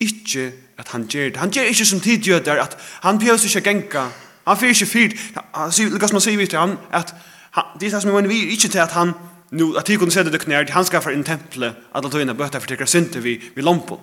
Ikke 0.00 0.52
at 0.78 0.88
han 0.88 1.06
gjør 1.06 1.28
det. 1.28 1.36
Han 1.36 1.50
gjør 1.50 1.62
ikke 1.62 1.84
som 1.84 2.00
tid 2.00 2.18
gjør 2.24 2.38
det, 2.38 2.56
at 2.58 2.76
han 3.02 3.18
behøver 3.18 3.44
ikke 3.44 3.60
genka. 3.60 4.06
Han 4.46 4.56
fyrer 4.56 4.74
ikke 4.74 4.86
fyrt. 4.86 5.16
Han 5.54 5.72
sier, 5.72 5.90
lukka 5.92 6.08
som 6.08 6.16
han 6.16 6.24
sier 6.24 6.46
til 6.46 6.58
han, 6.58 6.78
at 6.92 7.12
han, 7.56 7.74
det 7.80 7.86
er 7.86 7.96
det 7.96 8.02
som 8.02 8.10
jeg 8.10 8.16
mener 8.16 8.32
vi, 8.32 8.38
ikke 8.54 8.68
til 8.68 8.78
at 8.78 8.94
han, 8.96 9.12
nu, 9.50 9.74
at 9.76 9.86
de 9.86 9.98
kunne 9.98 10.14
sette 10.14 10.32
det 10.32 10.40
knær, 10.40 10.70
han 10.70 10.86
skal 10.86 11.02
for 11.02 11.10
en 11.10 11.24
tempelet, 11.26 11.76
at 11.94 12.04
han 12.04 12.10
tog 12.10 12.22
inn 12.22 12.32
bøtta 12.38 12.62
for 12.62 12.70
tekra 12.70 12.86
synte 12.88 13.22
vi, 13.22 13.36
vi 13.54 13.62
lampon. 13.62 14.00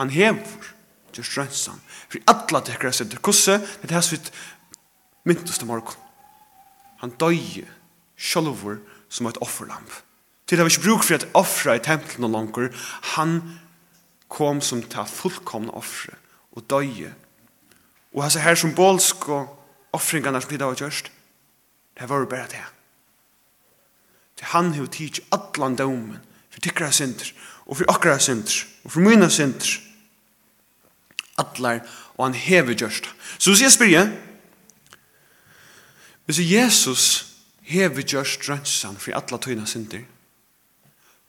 Han 0.00 0.10
hever, 0.10 0.72
just 1.16 1.36
rønsan, 1.38 1.80
for 2.08 2.24
alle 2.32 2.62
tekra 2.64 2.92
synte, 2.92 3.20
kusse, 3.22 3.60
det 3.82 3.92
er 3.92 4.04
svitt 4.04 4.32
myntuste 5.28 5.68
morgon. 5.68 6.00
Han 7.04 7.12
døye, 7.20 7.66
sjolvor, 8.16 8.80
som 9.08 9.28
et 9.28 9.38
offerlamp. 9.44 9.92
Til 10.46 10.58
det 10.58 10.64
var 10.64 10.72
ikke 10.72 10.88
bruk 10.88 11.04
for 11.04 11.14
at 11.14 11.28
offra 11.34 11.76
i 11.76 11.82
tempelen 11.84 12.26
og 12.28 12.32
langer, 12.32 12.68
han 13.16 13.40
kom 14.28 14.60
som 14.60 14.82
ta 14.82 15.04
fullkomna 15.04 15.72
offre 15.76 16.16
og 16.56 16.64
døye. 16.70 17.12
Og 18.14 18.22
hans 18.22 18.38
her 18.40 18.54
symbolsk 18.54 19.28
og 19.28 19.52
offringarna 19.92 20.40
som 20.40 20.50
vi 20.50 20.60
var 20.60 20.72
har 20.72 20.80
gjørst, 20.80 21.12
det 22.00 22.08
var 22.08 22.18
jo 22.18 22.30
bare 22.30 22.48
det. 22.52 22.64
Til 24.36 24.46
han 24.52 24.72
har 24.74 24.86
tids 24.86 25.20
allan 25.32 25.76
daumen 25.76 26.18
for 26.50 26.60
tikkara 26.60 26.92
synder, 26.92 27.32
og 27.66 27.76
for 27.76 27.92
akkara 27.92 28.18
synder, 28.18 28.64
og 28.84 28.92
for 28.92 29.00
myna 29.00 29.28
synder. 29.28 29.80
Allar, 31.38 31.80
og 32.16 32.26
han 32.26 32.34
hever 32.34 32.74
gjørst. 32.74 33.10
Så 33.38 33.50
hvis 33.50 33.62
jeg 33.62 33.72
spyr 33.72 33.92
jeg, 33.92 34.12
hvis 36.24 36.40
Jesus 36.40 37.26
hever 37.62 38.02
gjørst 38.02 38.48
rønnsan 38.48 38.96
for 38.96 39.16
atla 39.16 39.38
tøyna 39.38 39.66
synder, 39.66 40.06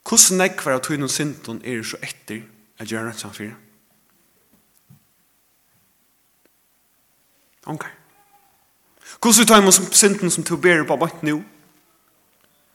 hvordan 0.08 0.40
nekvar 0.40 0.78
av 0.78 0.86
tøyna 0.88 1.10
synder 1.12 1.60
er 1.64 1.84
så 1.84 2.00
etter 2.02 2.46
at 2.80 2.88
gjøre 2.88 3.10
rett 3.10 3.20
samfyr. 3.20 3.54
Ok. 7.68 7.86
Hvordan 9.22 9.48
tar 9.48 9.62
man 9.62 9.72
som 9.72 9.92
synden 9.92 10.32
som 10.32 10.44
du 10.44 10.56
ber 10.58 10.84
på 10.88 10.96
bort 10.96 11.24
nå? 11.24 11.42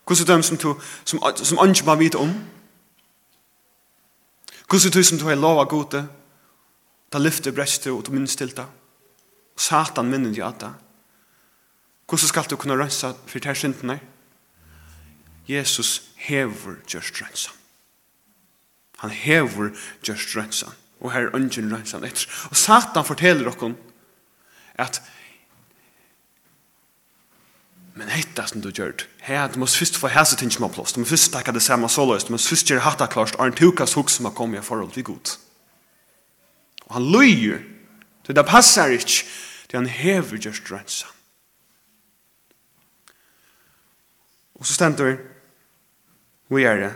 Hvordan 0.07 0.27
tar 0.27 0.35
man 0.35 0.43
som 0.43 0.57
du 0.57 0.75
som, 1.05 1.21
som 1.37 1.69
ikke 1.69 1.85
bare 1.85 1.99
vet 1.99 2.15
om? 2.15 2.33
Hvordan 4.69 4.93
tar 4.93 4.99
man 4.99 5.05
som 5.05 5.19
du 5.19 5.25
har 5.25 5.35
lov 5.35 5.61
av 5.61 5.69
gode? 5.69 6.09
Da 7.13 7.19
lyfter 7.19 7.53
brestet 7.53 7.93
og 7.93 8.07
du 8.07 8.13
minnes 8.13 8.37
til 8.37 8.57
det. 8.57 8.67
Satan 9.57 10.11
minner 10.11 10.33
deg 10.33 10.45
at 10.47 10.61
det. 10.61 10.73
Hvordan 12.09 12.29
skal 12.29 12.51
du 12.51 12.57
kunne 12.57 12.77
rensa 12.77 13.13
for 13.27 13.39
det 13.39 13.45
her 13.45 13.55
synden? 13.55 13.99
Jesus 15.49 16.03
hever 16.17 16.75
just 16.95 17.23
rensa. 17.23 17.51
Han 19.03 19.11
hever 19.11 19.73
just 20.09 20.37
rensan. 20.37 20.71
Og 21.03 21.13
her 21.13 21.27
er 21.27 21.37
ønsken 21.37 21.73
rensan 21.75 22.05
etter. 22.07 22.29
Og 22.51 22.57
Satan 22.57 23.05
forteller 23.05 23.51
dere 23.51 23.75
at 24.79 25.03
Men 27.95 28.09
hetta 28.09 28.47
som 28.49 28.63
du 28.65 28.71
gjørt, 28.73 29.05
her, 29.21 29.51
du 29.53 29.59
må 29.61 29.67
først 29.69 29.99
få 30.01 30.09
hæse 30.09 30.37
ting 30.41 30.53
som 30.53 30.65
har 30.65 30.73
plåst, 30.73 30.97
du 30.97 31.03
må 31.03 31.07
først 31.07 31.33
takka 31.33 31.53
det 31.53 31.63
samme 31.63 31.91
såløst, 31.93 32.29
du 32.29 32.33
må 32.33 32.39
først 32.41 32.71
gjøre 32.71 32.81
hatta 32.81 33.07
klart. 33.07 33.35
og 33.37 33.47
en 33.47 33.53
tukas 33.53 33.93
hok 33.93 34.11
som 34.11 34.25
har 34.25 34.33
kommet 34.33 34.59
i 34.59 34.65
forhold 34.65 34.93
til 34.93 35.05
god. 35.05 35.37
Og 36.87 36.95
han 36.95 37.11
løyer, 37.13 37.59
det 38.27 38.37
det 38.37 38.47
passer 38.47 38.87
ikke, 38.97 39.29
det 39.71 39.79
han 39.79 39.87
hever 39.87 40.39
just 40.47 40.73
rensan. 40.73 41.09
Og 44.55 44.67
så 44.67 44.75
stender 44.75 45.05
vi, 45.05 45.17
vi 46.57 46.65
er 46.65 46.77
det, 46.77 46.95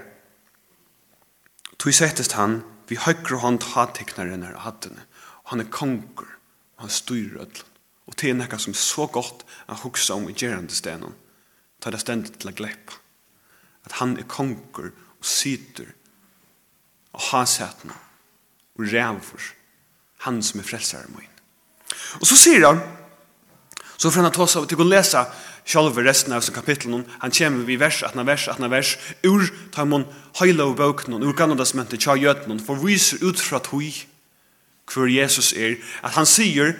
Tui 1.78 1.92
settest 1.92 2.37
han 2.38 2.62
vi 2.88 2.99
høyre 3.00 3.40
hånd 3.42 3.64
hatteknaren 3.75 4.45
her 4.47 4.61
hattene. 4.62 5.04
Og 5.45 5.54
han 5.54 5.62
er 5.62 5.71
konger, 5.73 6.28
og 6.76 6.87
han 6.87 6.92
styrer 6.92 7.42
ødlen. 7.47 7.73
Og 8.06 8.14
det 8.21 8.30
er 8.30 8.37
nekka 8.38 8.59
som 8.62 8.75
er 8.75 8.78
så 8.78 9.06
godt 9.11 9.42
at 9.66 9.83
huksa 9.83 10.14
om 10.14 10.28
i 10.30 10.35
gjerande 10.37 10.75
stenen. 10.75 11.14
tar 11.80 11.92
det 11.92 12.00
stendet 12.00 12.38
til 12.40 12.49
å 12.50 12.56
glepa. 12.56 12.95
At 13.85 13.99
han 14.00 14.16
er 14.18 14.26
konger 14.26 14.88
og 14.88 15.26
sitter 15.26 15.90
og 17.12 17.21
hasetene 17.30 17.95
og 18.76 18.92
rævfor 18.92 19.42
han 20.25 20.42
som 20.42 20.61
er 20.61 20.66
frelsare 20.66 21.11
min. 21.12 21.28
Og 22.21 22.26
så 22.26 22.38
sier 22.40 22.64
han, 22.66 22.80
så 23.97 24.11
får 24.11 24.26
han 24.26 24.33
ta 24.35 24.47
seg 24.49 24.66
til 24.68 24.83
å 24.83 24.88
lese 24.88 25.23
sjálfur 25.66 26.06
resten 26.06 26.32
av 26.32 26.46
kapitlen, 26.54 27.04
han 27.18 27.35
kommer 27.35 27.64
vi 27.66 27.76
vers, 27.76 28.02
atna 28.06 28.23
vers, 28.25 28.49
atna 28.49 28.68
vers, 28.70 28.96
ur 29.26 29.50
taimon 29.75 30.06
heila 30.40 30.68
og 30.70 30.76
bøknen, 30.78 31.25
ur 31.26 31.35
ganodasmentet 31.35 32.00
tja 32.00 32.14
jötnen, 32.14 32.62
for 32.62 32.78
viser 32.78 33.23
ut 33.26 33.40
fra 33.40 33.58
tui 33.58 33.90
hver 34.87 35.11
Jesus 35.11 35.50
er, 35.58 35.80
at 36.06 36.14
han 36.14 36.28
sier 36.30 36.76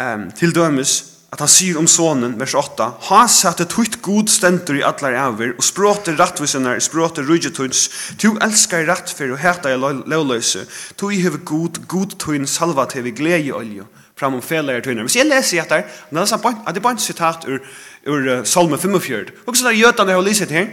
um, 0.00 0.30
til 0.32 0.56
dømes, 0.56 0.94
at 1.34 1.42
han 1.42 1.50
sier 1.50 1.76
om 1.76 1.88
sonen, 1.90 2.38
vers 2.40 2.54
8, 2.56 2.86
ha 3.10 3.20
sette 3.28 3.66
tutt 3.68 3.98
god 4.00 4.30
stendur 4.32 4.78
i 4.78 4.84
allar 4.86 5.18
avir, 5.26 5.52
og 5.58 5.66
språte 5.66 6.14
rattvisenar, 6.16 6.80
språte 6.80 7.26
rujgetuns, 7.26 7.82
tu 8.16 8.30
elskar 8.40 8.86
rattfer 8.88 9.34
og 9.34 9.42
heta 9.42 9.74
i 9.74 9.76
lovløse, 9.76 10.64
tu 10.96 11.10
i 11.12 11.20
hever 11.20 11.44
god, 11.44 11.82
god 11.90 12.16
tuin 12.22 12.48
salva 12.48 12.86
til 12.88 13.04
vi 13.04 13.12
glede 13.20 13.52
olje, 13.52 13.84
fram 14.16 14.34
om 14.34 14.42
felare 14.42 14.80
tøyner. 14.80 15.04
Hvis 15.04 15.18
jeg 15.18 15.28
leser 15.28 15.62
etter, 15.62 15.84
men 16.10 16.22
det 16.22 16.32
er 16.32 16.80
bare 16.80 16.96
en 16.96 17.02
sitat 17.02 17.44
ur, 17.48 17.60
ur 18.06 18.30
uh, 18.30 18.44
Salme 18.44 18.78
45. 18.78 19.34
Og 19.46 19.56
så 19.56 19.68
er 19.68 19.80
gjøtene 19.80 20.14
jeg 20.14 20.20
har 20.20 20.28
lyset 20.28 20.54
her. 20.56 20.72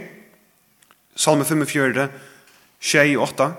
Salme 1.16 1.44
45, 1.44 2.08
28. 3.18 3.52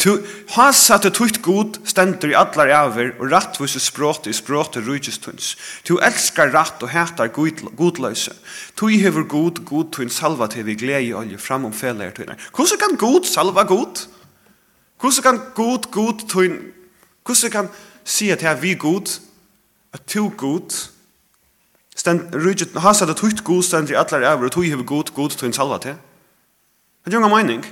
Tu, 0.00 0.14
has 0.54 0.78
at 0.94 1.04
du 1.04 1.10
tukt 1.12 1.42
god 1.44 1.76
stender 1.84 2.30
i 2.32 2.36
allar 2.38 2.70
æver, 2.72 3.10
og 3.20 3.34
rattvus 3.34 3.74
i 3.76 3.82
språt 3.84 4.30
i 4.30 4.32
språt 4.32 4.78
i 4.78 4.84
rujtjestøns. 4.86 5.50
Tu 5.84 5.98
elskar 6.00 6.54
ratt 6.54 6.80
og 6.80 6.88
hætar 6.88 7.28
godløse. 7.28 8.32
Tu 8.76 8.88
hever 9.02 9.26
god, 9.28 9.60
god 9.68 9.90
tøyn 9.92 10.08
salva 10.08 10.48
til 10.48 10.64
vi 10.64 10.78
glede 10.80 11.12
olje 11.18 11.36
fram 11.38 11.68
om 11.68 11.76
felare 11.76 12.16
tøyner. 12.16 12.40
Hvordan 12.56 12.80
kan 12.80 12.96
god 12.96 13.28
salva 13.28 13.66
god? 13.68 14.06
Hvordan 15.00 15.22
kan 15.22 15.40
god, 15.54 15.90
god 15.92 16.26
tøyn... 16.32 16.58
Hvordan 17.26 17.50
kan 17.50 17.68
sier 18.10 18.36
til 18.36 18.62
vi 18.62 18.74
god, 18.74 19.20
at 19.92 20.02
to 20.06 20.32
god, 20.36 20.70
stend, 21.96 22.32
stand 22.32 22.72
har 22.72 22.80
hasa 22.80 23.06
at 23.06 23.16
tukt 23.16 23.44
god 23.44 23.62
stand 23.62 23.90
i 23.90 23.94
allar 23.98 24.32
æver 24.32 24.44
og 24.44 24.52
tog 24.52 24.64
hever 24.64 24.84
god 24.84 25.14
god 25.14 25.30
til 25.30 25.54
salva 25.54 25.78
til. 25.78 25.96
Det 27.04 27.14
er 27.14 27.28
meining. 27.28 27.64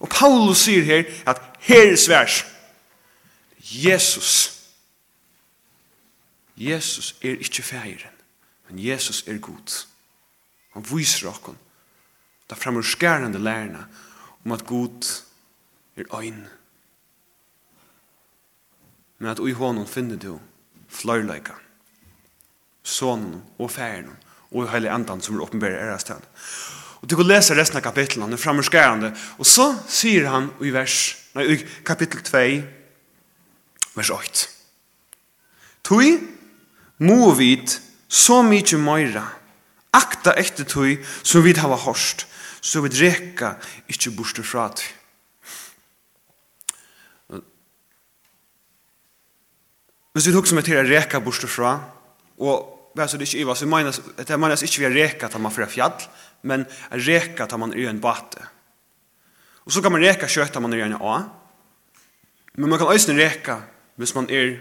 Og 0.00 0.08
Paulus 0.08 0.58
sier 0.58 0.84
her 0.84 1.04
at 1.26 1.40
her 1.60 1.92
er 1.92 1.96
sværs. 1.96 2.44
Jesus. 3.58 4.50
Jesus 6.56 7.16
er 7.22 7.30
ikke 7.30 7.62
feiren, 7.62 8.14
men 8.68 8.78
Jesus 8.78 9.24
er 9.26 9.38
god. 9.38 9.86
Han 10.72 10.84
viser 10.90 11.28
okkon. 11.28 11.58
Da 12.50 12.54
fremmer 12.54 12.82
skærende 12.82 13.38
lærerne 13.38 13.86
om 14.44 14.52
at 14.52 14.66
god 14.66 15.22
er 15.96 16.20
øyn 16.20 16.44
men 19.18 19.30
at 19.30 19.40
ui 19.40 19.54
honom 19.56 19.86
finner 19.86 20.18
du 20.20 20.38
fløyleika, 20.90 21.56
sonen 22.84 23.42
og 23.58 23.70
færen 23.70 24.12
og 24.54 24.64
i 24.64 24.70
hele 24.70 24.92
andan 24.92 25.22
som 25.22 25.36
er 25.36 25.44
åpenbærer 25.46 25.92
er 25.92 25.98
sted. 25.98 26.22
Og 27.02 27.10
du 27.10 27.16
kan 27.18 27.26
lese 27.28 27.56
resten 27.56 27.80
av 27.80 27.84
kapitlet, 27.84 28.22
han 28.22 28.32
er 28.32 28.40
fremmerskerende, 28.40 29.10
og 29.38 29.46
så 29.46 29.66
sier 29.90 30.30
han 30.30 30.48
i, 30.64 30.70
vers, 30.72 31.16
nei, 31.36 31.44
i 31.52 31.56
kapittel 31.84 32.22
2, 32.24 32.44
vers 33.98 34.12
8. 34.14 34.46
Tui 35.84 36.14
må 37.04 37.34
vit 37.36 37.76
så 38.08 38.40
mykje 38.46 38.80
møyra, 38.80 39.26
akta 39.94 40.32
etter 40.40 40.64
tui 40.64 40.96
som 41.22 41.44
vit 41.44 41.60
hava 41.60 41.76
hårst, 41.82 42.24
så 42.64 42.80
vit 42.86 42.96
reka 43.02 43.56
ikkje 43.90 44.14
borste 44.16 44.46
fra 44.46 44.70
tui. 44.72 44.88
Hvis 50.14 50.28
vi 50.28 50.32
tok 50.34 50.46
som 50.46 50.60
et 50.60 50.70
her 50.70 50.86
reka 50.86 51.18
borste 51.18 51.48
fra, 51.50 51.74
og 52.38 52.90
vær 52.94 53.08
så 53.10 53.18
det 53.18 53.26
ikke 53.26 53.42
iva, 53.42 53.56
så 53.58 53.66
menas, 53.66 53.98
det 53.98 54.36
menas 54.38 54.62
ikke 54.62 54.84
vi 54.84 54.86
er 54.86 54.94
reka 54.94 55.30
til 55.30 55.42
man 55.42 55.54
fra 55.54 55.66
fjall, 55.66 56.04
men 56.46 56.66
reka 56.92 57.48
til 57.50 57.58
man 57.58 57.74
er 57.74 57.82
i 57.82 57.88
en 57.90 58.02
bate. 58.02 58.46
Og 59.66 59.74
så 59.74 59.82
kan 59.82 59.92
man 59.92 60.04
reka 60.04 60.28
kjøtt 60.30 60.54
til 60.54 60.62
man 60.62 60.76
er 60.76 60.84
i 60.84 60.86
en 60.86 61.00
a, 61.00 61.16
men 62.54 62.70
man 62.70 62.78
kan 62.78 62.92
også 62.92 63.16
reka 63.18 63.58
hvis 63.98 64.14
man 64.14 64.30
er 64.30 64.54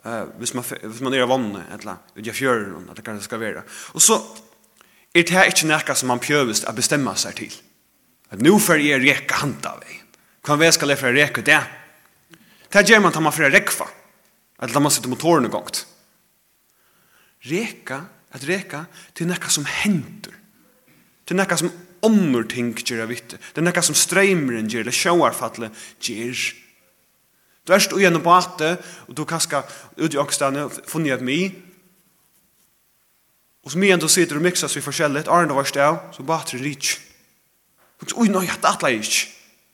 Uh, 0.00 0.24
hvis 0.40 0.54
man 0.56 0.64
hvis 0.64 1.02
man 1.04 1.12
er 1.12 1.26
vannet 1.28 1.74
eller 1.74 1.98
ut 2.16 2.24
i 2.24 2.32
fjøren 2.32 2.86
det 2.96 3.02
kan 3.04 3.18
det 3.18 3.24
skal 3.26 3.40
være. 3.40 3.62
Og 3.92 4.00
så 4.00 4.16
er 5.12 5.26
det 5.28 5.42
ikke 5.50 5.68
noe 5.68 5.94
som 5.94 6.08
man 6.08 6.22
pjövst 6.24 6.64
å 6.64 6.72
bestemme 6.72 7.12
seg 7.20 7.36
til. 7.36 7.52
At 8.32 8.40
nå 8.40 8.54
får 8.56 8.80
jeg 8.80 9.02
reka 9.04 9.42
hanta 9.42 9.74
av 9.74 9.84
vei. 9.84 9.98
Kan 10.40 10.56
vi 10.56 10.72
skal 10.72 10.94
jeg 10.94 11.02
få 11.02 11.12
reka 11.12 11.44
det? 11.44 11.60
Det 12.72 12.86
gjør 12.88 13.04
man 13.04 13.12
tar 13.12 13.20
man 13.20 13.32
för 13.32 13.44
å. 13.44 13.99
Eller 14.60 14.74
da 14.76 14.82
man 14.82 14.92
sitter 14.92 15.12
motoren 15.12 15.48
i 15.48 15.52
gongt. 15.52 15.86
Reka, 17.48 18.02
at 18.30 18.44
reka, 18.46 18.84
det 19.16 19.24
er 19.24 19.30
nekka 19.32 19.48
som 19.52 19.64
henter. 19.64 20.34
Det 21.24 21.34
er 21.34 21.40
nekka 21.40 21.56
som 21.60 21.72
ånder 22.04 22.44
ting 22.48 22.74
gjør 22.76 23.04
jeg 23.04 23.10
vitte. 23.10 23.38
Det 23.40 23.62
er 23.62 23.66
nekka 23.66 23.82
som 23.84 23.96
streimeren 23.96 24.68
gjør, 24.68 24.84
eller 24.84 24.96
sjåarfattelig 24.96 25.70
gjør. 26.04 26.44
Du 27.64 27.74
erst 27.76 27.94
ui 27.96 28.04
enn 28.08 28.20
bate, 28.24 28.74
og 29.08 29.16
du 29.16 29.24
kaska 29.28 29.62
ut 29.96 30.14
i 30.14 30.20
åkstane, 30.20 30.68
funnet 30.88 31.18
et 31.18 31.24
mi, 31.24 31.40
og 33.60 33.72
så 33.72 33.80
mye 33.80 33.92
enn 33.94 34.00
du 34.00 34.08
sitter 34.08 34.38
og 34.38 34.44
mixas 34.44 34.74
vi 34.76 34.84
forskjellig, 34.84 35.26
arne 35.28 35.56
var 35.56 35.68
stav, 35.68 35.98
så 36.16 36.24
bate 36.24 36.56
er 36.56 36.64
rik. 36.64 36.94
Ui, 38.16 38.30
nei, 38.32 38.46
at 38.48 38.64
atleik. 38.64 39.26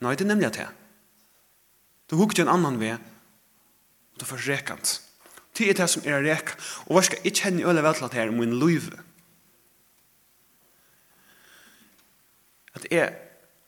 Nei, 0.02 0.16
det 0.18 0.26
er 0.26 0.32
nemlig 0.32 0.48
at 0.50 0.58
det. 0.58 0.66
Du 2.10 2.18
hukte 2.18 2.42
en 2.42 2.50
annan 2.50 2.80
vei, 2.82 2.96
Og 4.16 4.20
det 4.20 4.24
er 4.24 4.32
for 4.32 4.48
rekant. 4.48 5.02
Det 5.58 5.68
er 5.68 5.76
det 5.76 5.90
som 5.92 6.02
er 6.08 6.24
rek. 6.24 6.54
Og 6.88 6.96
hva 6.96 7.04
skal 7.04 7.20
jeg 7.24 7.36
kjenne 7.36 7.64
øle 7.68 7.84
vel 7.84 7.96
til 7.96 8.08
at 8.08 8.16
her 8.16 8.32
min 8.32 8.56
liv? 8.56 8.88
At 12.76 12.86
jeg 12.90 13.12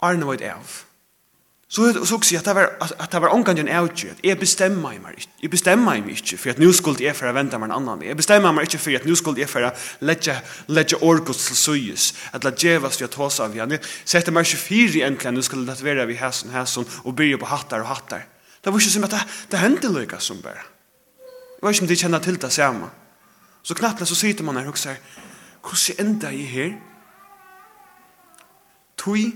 arne 0.00 0.28
veit 0.28 0.45
av. 0.49 0.85
Så 1.69 1.85
er 1.85 1.93
det 1.93 2.00
også 2.00 2.17
at 2.38 2.47
det 2.47 2.55
var, 2.57 2.71
at 2.81 3.12
det 3.12 3.21
var 3.21 3.28
omgang 3.28 3.59
en 3.61 3.69
avgjør. 3.69 4.14
At 4.17 4.25
jeg 4.25 4.38
bestemmer 4.40 4.97
meg 5.00 5.19
ikke. 5.19 5.33
Jeg 5.43 5.50
bestemmer 5.50 5.99
meg 5.99 6.09
ikke 6.14 6.38
for 6.40 6.50
at 6.50 6.62
nå 6.62 6.71
skulle 6.73 7.05
jeg 7.05 7.17
for 7.17 7.28
å 7.28 7.35
vente 7.37 7.61
meg 7.61 7.69
en 7.69 7.75
annen. 7.76 8.07
Jeg 8.09 8.17
bestemmer 8.17 8.57
meg 8.57 8.71
ikke 8.71 8.81
for 8.81 8.97
at 8.97 9.05
nå 9.05 9.17
skulle 9.21 9.45
jeg 9.45 9.52
for 9.52 9.69
å 9.69 9.75
lette, 10.00 10.38
lette 10.73 10.97
årgods 11.05 11.45
til 11.50 11.61
søyes. 11.61 12.09
At 12.33 12.49
la 12.49 12.55
djevas 12.57 12.97
vi 12.97 13.05
har 13.05 13.12
tås 13.12 13.37
av 13.45 13.52
igjen. 13.52 13.76
Jeg 13.76 13.85
setter 13.85 14.33
meg 14.33 14.49
ikke 14.49 14.62
fire 14.64 15.05
egentlig. 15.05 15.35
Nå 15.37 15.45
skulle 15.45 15.69
det 15.69 15.85
være 15.85 16.09
vi 16.09 16.17
hæsen 16.17 16.57
hæsen 16.57 16.88
og 17.05 17.17
byrje 17.21 17.40
på 17.45 17.52
hattar 17.52 17.85
og 17.85 17.93
hattar. 17.93 18.25
Det 18.65 18.73
var 18.73 18.81
ikke 18.81 18.91
som 18.91 19.07
at 19.07 19.15
det, 19.15 19.23
det 19.53 19.61
hendte 19.62 19.90
lykka 19.92 20.18
som 20.21 20.42
bare. 20.42 20.64
Det 21.59 21.62
var 21.62 21.73
ikke 21.73 21.83
som 21.83 21.90
de 21.90 21.97
kjenner 21.97 22.23
til 22.23 22.40
det 22.40 22.53
samme. 22.53 22.90
Så 23.62 23.75
knappt 23.75 24.07
så 24.09 24.14
sitter 24.14 24.44
man 24.47 24.57
her 24.57 24.71
og 24.71 24.79
sier, 24.79 24.99
hvordan 25.62 26.07
enda 26.07 26.31
jeg 26.33 26.49
her? 26.49 26.73
Tui 28.99 29.29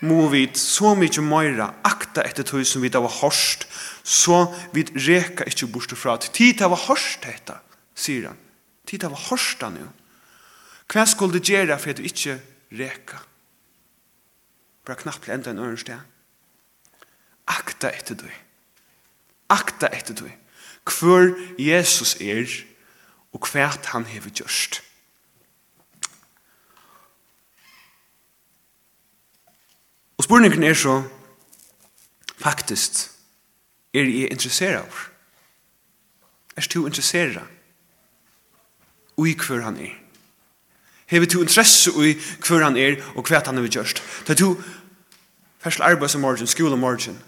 må 0.00 0.28
vi 0.30 0.44
så 0.58 0.94
mykje 0.98 1.22
meira 1.24 1.72
akta 1.86 2.22
etter 2.26 2.46
tui 2.46 2.64
som 2.66 2.82
vi 2.82 2.90
da 2.92 3.00
var 3.02 3.14
hårst, 3.20 3.66
så 4.02 4.44
vi 4.74 4.84
reka 4.94 5.46
ikkje 5.48 5.70
bort 5.72 5.94
fra 5.98 6.14
at 6.18 6.28
tid 6.34 6.60
da 6.60 6.68
var 6.70 6.84
hårst 6.86 7.24
dette, 7.26 7.56
sier 7.94 8.30
han. 8.30 8.38
Tid 8.86 9.02
da 9.04 9.10
var 9.12 9.24
hårst 9.28 9.64
han 9.66 9.80
jo. 9.80 9.88
Hva 10.88 11.04
skulle 11.08 11.36
du 11.36 11.44
gjøre 11.52 11.76
for 11.78 11.92
at 11.92 11.98
du 12.00 12.06
ikkje 12.06 12.38
reka? 12.78 13.18
Bare 14.86 15.02
knappt 15.02 15.28
enda 15.28 15.52
en 15.52 15.60
øren 15.60 15.80
sted. 15.80 15.98
Akta 17.48 17.90
etter 17.92 18.16
tui 18.16 18.32
akta 19.48 19.88
etter 19.92 20.14
tog. 20.14 20.30
Hvor 20.88 21.34
Jesus 21.58 22.16
er 22.20 22.48
og 23.32 23.48
hva 23.52 23.68
han 23.92 24.06
hever 24.08 24.30
gjørst. 24.30 24.82
Og 30.18 30.24
spurningen 30.24 30.62
er 30.62 30.74
så 30.74 31.02
faktisk 32.38 33.10
er 33.94 34.04
jeg 34.04 34.32
interesseret 34.32 34.82
av. 34.82 34.98
Er 36.56 36.66
du 36.74 36.86
interesseret 36.86 37.38
i 39.18 39.34
hver 39.34 39.62
han 39.62 39.76
er? 39.76 39.94
Hever 41.06 41.26
du 41.26 41.40
interesse 41.40 41.90
i 41.90 42.14
hver 42.46 42.64
han 42.64 42.76
er 42.76 42.98
og 43.14 43.26
hvert 43.28 43.46
han 43.46 43.56
hever 43.56 43.68
gjørst? 43.68 44.02
Da 44.28 44.34
du 44.34 44.56
først 45.58 45.80
arbeids 45.80 46.12
som 46.12 46.20
morgen, 46.20 46.46
skole 46.46 46.76
morgen, 46.76 47.22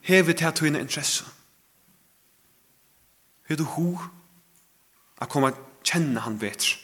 hever 0.00 0.32
du 0.32 0.46
at 0.46 0.60
du 0.60 0.64
interesse 0.64 1.24
Hur 3.44 3.56
du 3.56 3.64
hur 3.64 3.98
att 5.18 5.28
komma 5.28 5.52
känna 5.82 6.20
han 6.20 6.38
bättre. 6.38 6.76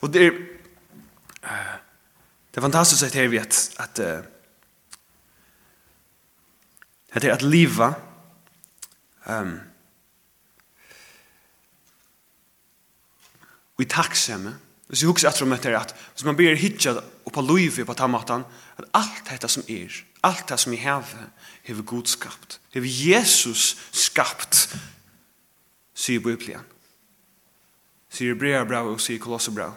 Och 0.00 0.10
det 0.10 0.26
är 0.26 0.30
uh, 0.30 1.76
det 2.50 2.58
är 2.58 2.60
fantastiskt 2.60 3.02
att 3.02 3.14
här 3.14 3.28
vi 3.28 3.38
att 3.38 3.74
att 3.76 3.98
uh, 3.98 4.18
att 7.12 7.22
det 7.22 7.28
är 7.28 7.32
att 7.32 7.42
leva 7.42 7.94
ehm 9.24 9.48
um, 9.48 9.60
vi 13.76 13.84
tacksamma 13.84 14.52
Hvis 14.86 15.02
jeg 15.02 15.10
husker 15.10 15.28
etter 15.28 15.42
om 15.42 15.50
dette 15.50 15.72
at 15.74 15.94
hvis 16.14 16.24
man 16.24 16.36
blir 16.38 16.54
hittet 16.54 17.00
og 17.26 17.32
på 17.32 17.42
løyve 17.42 17.84
på 17.84 17.94
tammatan, 17.98 18.44
at 18.78 18.84
alt 18.94 19.24
dette 19.26 19.48
som 19.50 19.64
er, 19.68 19.90
Alt 20.24 20.48
det 20.48 20.58
som 20.60 20.72
vi 20.72 20.80
har, 20.80 21.04
har 21.66 21.82
Gud 21.82 22.06
skapt. 22.06 22.60
Har 22.74 22.82
Jesus 22.84 23.76
skapt, 23.92 24.76
sier 25.94 26.20
Bibelen. 26.20 26.64
Sier 28.10 28.34
Hebrea 28.34 28.64
bra 28.64 28.84
og 28.86 29.00
sier 29.00 29.20
Kolosser 29.20 29.52
bra. 29.52 29.70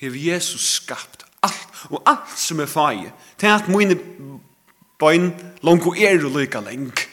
Har 0.00 0.14
Jesus 0.16 0.74
skapt 0.78 1.24
alt, 1.42 1.68
og 1.90 2.02
alt 2.06 2.38
som 2.38 2.60
er 2.60 2.70
feie, 2.70 3.12
til 3.38 3.52
at 3.52 3.68
mine 3.70 3.98
bøyn 4.98 5.30
langt 5.62 5.86
og 5.86 5.98
er 5.98 6.24
og 6.24 6.34
lykke 6.34 6.62
lengt. 6.66 7.04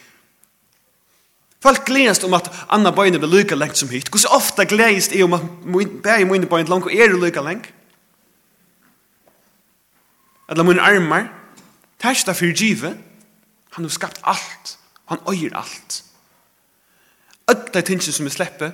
Folk 1.62 1.86
gledes 1.86 2.24
om 2.24 2.34
at 2.38 2.52
andre 2.70 2.94
bøyne 2.94 3.20
blir 3.20 3.32
lykke 3.40 3.58
lengt 3.58 3.78
som 3.78 3.90
hit. 3.90 4.10
Hvordan 4.10 4.36
ofte 4.38 4.66
gledes 4.70 5.10
jeg 5.12 5.24
om 5.26 5.34
at 5.34 5.42
bæg 6.04 6.28
mine 6.30 6.46
bøyne 6.46 6.70
langt 6.70 6.86
og 6.86 6.94
er 6.94 7.14
og 7.14 7.24
lykke 7.24 7.42
lengt? 7.42 7.74
Eller 10.50 10.64
mine 10.64 10.82
armar, 10.82 11.26
Hesta 12.06 12.36
fyrir 12.38 12.54
givet, 12.54 12.98
han 13.74 13.86
har 13.86 13.94
skapt 13.94 14.22
alt, 14.24 14.78
han 15.10 15.24
øyer 15.30 15.56
alt. 15.58 16.04
Ödda 17.50 17.82
tingene 17.82 18.14
som 18.14 18.26
vi 18.26 18.34
slipper, 18.34 18.72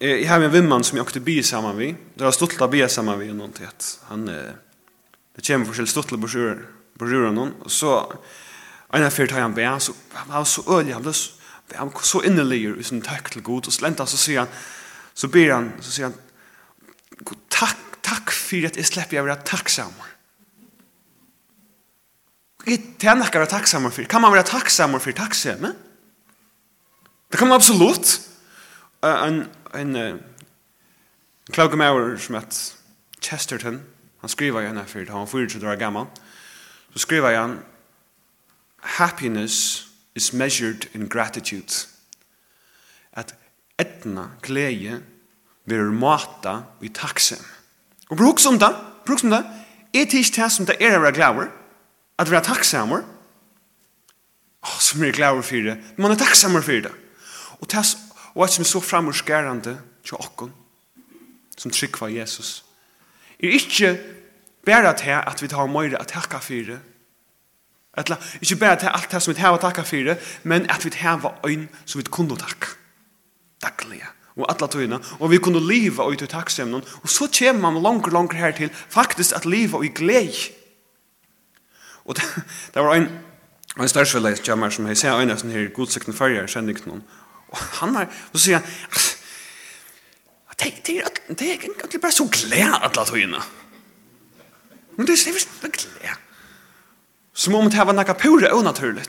Jeg 0.00 0.28
har 0.28 0.42
en 0.42 0.52
vimman 0.52 0.82
som 0.84 0.98
jeg 0.98 1.04
åkte 1.06 1.20
by 1.22 1.38
samman 1.42 1.78
vi. 1.78 1.86
Det 2.18 2.24
var 2.26 2.34
stuttla 2.34 2.66
by 2.68 2.82
samman 2.90 3.18
vi 3.20 3.30
noen 3.32 3.52
til 3.54 3.64
at 3.64 3.86
han 4.10 4.26
det 4.26 5.46
kommer 5.46 5.68
forskjell 5.68 5.88
stuttla 5.88 6.18
brorur 6.18 7.30
noen 7.32 7.54
og 7.64 7.70
så 7.70 7.94
en 8.94 9.06
av 9.06 9.14
fyrt 9.14 9.32
har 9.32 9.46
han 9.46 9.54
be 9.54 9.64
han 9.64 9.80
var 10.28 10.44
så 10.44 10.64
ølig 10.66 10.94
han 10.94 11.06
ble 11.06 11.14
han 11.78 11.92
var 11.94 12.04
så 12.04 12.20
innerlig 12.26 12.60
i 12.74 12.86
sin 12.86 13.02
takk 13.02 13.30
til 13.32 13.42
god 13.42 13.70
og 13.70 13.72
slenta 13.72 14.06
så 14.06 14.18
sier 14.20 14.44
han 14.44 14.52
så 15.14 15.30
ber 15.30 15.54
han 15.54 15.72
så 15.80 15.94
sier 15.94 16.10
han 16.10 17.38
takk 17.48 17.80
takk 18.04 18.34
fyrir 18.34 18.68
at 18.68 18.76
jeg 18.76 18.90
slipper 18.90 19.16
jeg 19.16 19.24
vera 19.24 19.40
tacksam. 19.40 19.94
Det 22.64 23.04
er 23.04 23.18
nekka 23.18 23.38
å 23.38 23.44
være 23.44 23.52
takksammer 23.52 23.92
for. 23.92 24.06
Kan 24.08 24.22
man 24.24 24.32
være 24.32 24.46
takksammer 24.48 25.02
for 25.02 25.16
takksamme? 25.16 25.74
Det 27.28 27.38
kan 27.38 27.50
man 27.50 27.58
absolutt. 27.58 28.20
En, 29.04 29.42
en, 29.74 29.96
en 29.96 30.20
klage 31.52 31.76
med 31.76 32.18
som 32.18 32.38
et 32.40 32.60
Chesterton, 33.20 33.82
han 34.20 34.32
skriver 34.32 34.64
igjen 34.64 34.76
her 34.80 34.88
for, 34.88 35.04
han 35.04 35.28
var 35.28 35.48
til 35.48 35.66
år 35.66 35.76
gammel, 35.80 36.06
så 36.92 36.98
skriver 36.98 37.36
han, 37.36 37.58
happiness 38.96 39.88
is 40.14 40.32
measured 40.32 40.88
in 40.94 41.08
gratitude. 41.08 41.88
At 43.12 43.34
etna 43.78 44.30
glede 44.42 45.02
vil 45.64 45.92
mata 45.92 46.62
i 46.80 46.88
takksamme. 46.88 47.44
Og 48.10 48.16
bruk 48.16 48.40
som 48.40 48.58
det, 48.58 48.72
bruk 49.06 49.20
som 49.20 49.30
det, 49.30 49.44
er 49.94 50.04
det 50.04 50.14
ikke 50.14 50.42
det 50.42 50.50
som 50.52 50.66
det 50.66 50.76
er 50.80 50.98
å 50.98 51.04
være 51.04 51.18
at 52.18 52.30
vera 52.30 52.42
takksammer, 52.44 53.02
oh, 54.62 54.78
som 54.80 55.02
er 55.02 55.12
glad 55.16 55.42
for 55.42 55.68
det, 55.68 55.78
man 55.98 56.14
er 56.14 56.20
takksammer 56.20 56.64
for 56.64 56.86
det. 56.86 56.92
Og 57.60 57.70
det 57.70 57.84
og 58.34 58.44
at 58.44 58.50
som 58.50 58.62
er 58.62 58.66
så 58.66 58.80
framurskærende 58.80 59.76
til 60.04 60.16
okken, 60.18 60.50
som 61.56 61.70
tryggva 61.70 62.10
Jesus, 62.10 62.64
er 63.38 63.54
ikke 63.54 63.98
bare 64.66 64.96
til 64.98 65.14
at 65.14 65.42
vi 65.42 65.48
tar 65.48 65.70
mer 65.70 65.94
at 66.00 66.10
takka 66.10 66.38
for 66.42 66.66
det, 66.72 66.80
Etla, 67.94 68.16
ikke 68.42 68.56
bare 68.58 68.78
til 68.82 68.90
alt 68.90 69.12
det 69.12 69.20
som 69.22 69.34
vi 69.34 69.40
har 69.40 69.56
takka 69.62 69.82
for 69.86 70.16
men 70.42 70.70
at 70.70 70.84
vi 70.84 70.90
tar 70.90 71.38
øyn 71.46 71.68
som 71.86 72.00
vi 72.00 72.04
kunne 72.10 72.36
takka. 72.36 72.74
Daglige. 73.62 74.08
Og 74.36 74.46
alla 74.50 74.66
tøyna. 74.66 74.98
Og 75.20 75.30
vi 75.30 75.38
kunne 75.38 75.62
liva 75.62 76.02
ut 76.02 76.22
i 76.22 76.26
takksemnen. 76.26 76.82
Og 77.02 77.08
så 77.08 77.28
kommer 77.38 77.70
man 77.70 77.82
langer, 77.82 78.10
langer 78.10 78.34
her 78.34 78.50
til 78.50 78.70
faktisk 78.88 79.36
at 79.36 79.46
liva 79.46 79.82
i 79.82 79.88
glede 79.88 80.50
Og 82.04 82.16
det, 82.18 82.24
det 82.74 82.84
var 82.84 82.96
en, 82.98 83.08
en 83.80 83.90
størsveldig 83.90 84.36
jammer 84.48 84.70
som 84.70 84.86
jeg 84.90 85.00
ser 85.00 85.20
en 85.20 85.32
av 85.32 85.40
sånne 85.40 85.56
her 85.56 85.70
godsøkende 85.74 86.16
farger, 86.16 86.48
kjenner 86.50 86.74
ikke 86.74 86.90
noen. 86.90 87.04
Og 87.54 87.62
han 87.80 87.96
er, 88.00 88.10
og 88.32 88.38
så 88.38 88.44
sier 88.44 88.60
han, 88.60 89.04
det 90.54 90.70
det, 90.86 91.46
er 91.48 91.56
egentlig 91.58 92.00
bare 92.00 92.14
så 92.14 92.28
glede 92.30 92.78
alle 92.78 93.06
togene. 93.06 93.40
Men 94.96 95.06
det 95.06 95.16
er 95.16 95.38
så 95.40 95.70
glede. 95.72 96.14
Som 97.34 97.54
om 97.58 97.70
det 97.70 97.86
var 97.86 97.96
noe 97.96 98.14
pure 98.14 98.52
og 98.54 98.62
naturlig. 98.64 99.06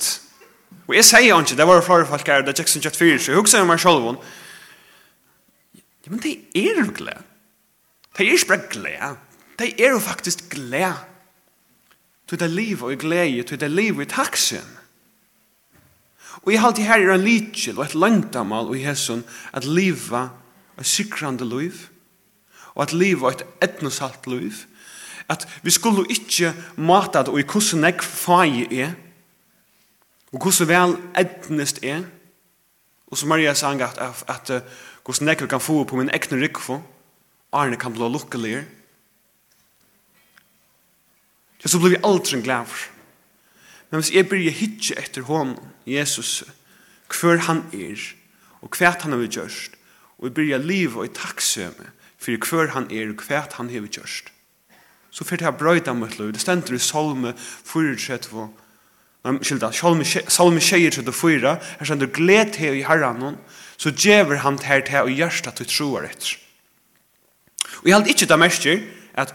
Og 0.87 0.95
jeg 0.97 1.05
sier 1.05 1.37
ikke, 1.37 1.57
det 1.57 1.67
var 1.67 1.81
flere 1.85 2.07
folk 2.09 2.27
her, 2.27 2.41
det 2.41 2.55
er 2.55 2.61
Jackson 2.61 2.81
Jet 2.81 2.97
4, 2.97 3.19
så 3.19 3.31
jeg 3.31 3.39
husker 3.39 3.65
meg 3.65 3.79
selv 3.81 4.09
om. 4.11 4.17
Ja, 6.05 6.09
men 6.09 6.21
det 6.21 6.35
er 6.55 6.81
jo 6.81 6.91
glede. 6.93 7.21
Det 8.17 8.25
er 8.25 8.33
ikke 8.33 8.47
bare 8.47 8.67
glede. 8.69 9.11
Det 9.59 9.69
er 9.81 9.93
jo 9.95 9.99
faktisk 9.99 10.49
glede 10.49 10.93
Tog 12.27 12.39
det 12.39 12.49
liv 12.49 12.83
og 12.83 12.97
glede, 12.97 13.43
tog 13.43 13.59
det 13.59 13.71
liv 13.71 14.01
i 14.01 14.05
taksen. 14.05 14.65
Og 16.45 16.53
jeg 16.53 16.61
halte 16.61 16.85
her 16.85 17.01
er 17.01 17.15
en 17.15 17.25
lykjel 17.25 17.79
og 17.79 17.85
et 17.85 17.97
langtamal 17.97 18.69
og 18.69 18.77
i 18.77 18.83
hesson 18.85 19.23
at 19.53 19.65
liva 19.65 20.27
et 20.79 20.85
sikrande 20.85 21.47
liv 21.47 21.87
og 22.75 22.83
at 22.83 22.93
liva 22.93 23.31
et 23.31 23.45
etnosalt 23.63 24.27
liv 24.27 24.65
at 25.31 25.47
vi 25.63 25.73
skulle 25.73 26.05
ikke 26.09 26.53
mata 26.77 27.23
det 27.25 27.33
og 27.33 27.39
i 27.39 27.47
hvordan 27.49 27.87
jeg 27.87 28.03
fag 28.03 28.59
er 28.73 28.91
og 30.33 30.43
hvordan 30.43 30.69
vel 30.69 30.97
etnest 31.17 31.81
er 31.83 32.03
og 33.07 33.17
som 33.17 33.29
Maria 33.29 33.53
sang 33.53 33.81
at, 33.81 33.97
at, 33.97 34.23
at 34.27 34.63
hvordan 35.05 35.47
kan 35.47 35.61
få 35.61 35.83
på 35.83 35.95
min 35.95 36.13
eknu 36.13 36.37
rikvo 36.41 36.81
Arne 37.53 37.77
kan 37.77 37.93
bli 37.93 38.09
lukkeligere 38.11 38.65
Ja, 41.65 41.69
så 41.69 41.79
blir 41.81 41.95
vi 41.95 42.03
aldri 42.05 42.41
glæver. 42.45 42.81
Men 43.89 44.01
hvis 44.01 44.11
jeg 44.13 44.29
byrja 44.29 44.51
hitje 44.53 44.95
etter 45.01 45.23
honom, 45.25 45.57
Jesus, 45.87 46.43
hver 47.09 47.41
han 47.47 47.63
er, 47.73 48.01
og 48.61 48.69
hver 48.77 48.99
han 49.01 49.15
har 49.15 49.25
gjørst, 49.25 49.73
og 50.17 50.27
jeg 50.27 50.33
byrja 50.37 50.57
liv 50.61 50.97
og 50.97 51.07
i 51.07 51.13
takksøme, 51.13 51.89
for 52.21 52.37
hver 52.49 52.69
han 52.75 52.85
er 52.91 53.09
og 53.09 53.25
hver 53.25 53.49
han 53.57 53.69
har 53.73 53.87
gjørst, 53.89 54.29
så 55.09 55.25
fyrir 55.25 55.47
jeg 55.47 55.57
brøyda 55.57 55.93
mot 55.93 56.19
liv. 56.19 56.33
Det 56.33 56.41
stender 56.41 56.77
i 56.77 56.79
salme 56.79 57.33
34, 57.65 58.49
Nei, 59.25 59.39
skilda, 59.41 59.71
salme 59.73 60.61
24, 60.61 61.53
her 61.79 61.85
stender 61.89 62.11
gled 62.13 62.53
til 62.53 62.77
i 62.77 62.85
herran 62.85 63.23
hon, 63.25 63.37
så 63.77 63.89
djever 63.89 64.43
han 64.43 64.59
her 64.61 64.85
til 64.85 65.01
å 65.01 65.09
gjørsta 65.09 65.55
til 65.57 65.65
troar 65.71 66.05
etter. 66.11 66.35
Og 67.81 67.89
jeg 67.89 67.95
held 67.97 68.11
ikke 68.13 68.29
det 68.29 68.37
mest 68.37 68.67
at 69.15 69.33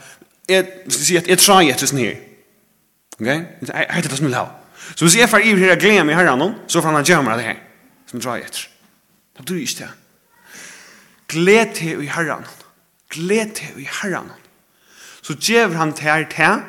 jeg 0.50 0.92
sier 0.94 1.22
at 1.22 1.30
jeg 1.30 1.40
trai 1.40 1.70
etter 1.70 1.90
sånn 1.90 2.02
her. 2.02 2.18
Ok? 3.18 3.28
Jeg 3.28 3.86
heter 3.94 4.10
det 4.10 4.18
som 4.18 4.28
vil 4.28 4.36
ha. 4.38 4.46
Så 4.94 5.06
hvis 5.06 5.16
jeg 5.20 5.30
får 5.30 5.46
i 5.46 5.54
her 5.60 5.78
glem 5.80 6.10
i 6.10 6.16
herren, 6.16 6.56
så 6.66 6.82
får 6.82 6.96
han 6.96 7.06
gjøre 7.06 7.36
det 7.38 7.46
her. 7.46 7.60
Som 8.10 8.18
jeg 8.18 8.26
trai 8.26 8.38
etter. 8.42 8.66
Det 9.36 9.44
betyr 9.44 9.62
ikke 9.64 9.78
det. 9.84 9.90
Gled 11.30 11.74
til 11.78 12.02
i 12.04 12.10
herren. 12.10 12.46
Gled 13.10 13.54
til 13.58 13.82
i 13.84 13.88
herren. 14.00 14.32
Så 15.22 15.36
gjør 15.38 15.76
han 15.78 15.94
til 15.94 16.08
her 16.08 16.26
til, 16.32 16.62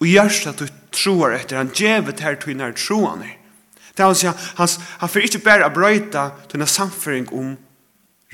og 0.00 0.06
gjør 0.10 0.32
at 0.50 0.60
du 0.60 0.66
tror 0.92 1.36
etter. 1.36 1.62
Han 1.62 1.72
gjør 1.72 2.10
til 2.10 2.26
her 2.26 2.40
til 2.42 2.56
når 2.58 2.76
troen 2.76 3.24
er. 3.24 3.36
Det 3.96 4.04
vil 4.04 4.18
si, 4.20 4.28
han, 4.28 4.68
han 5.00 5.08
får 5.08 5.24
ikke 5.24 5.44
bare 5.46 5.70
brøyta 5.72 6.28
til 6.50 6.60
en 6.60 6.68
samføring 6.68 7.30
om 7.32 7.54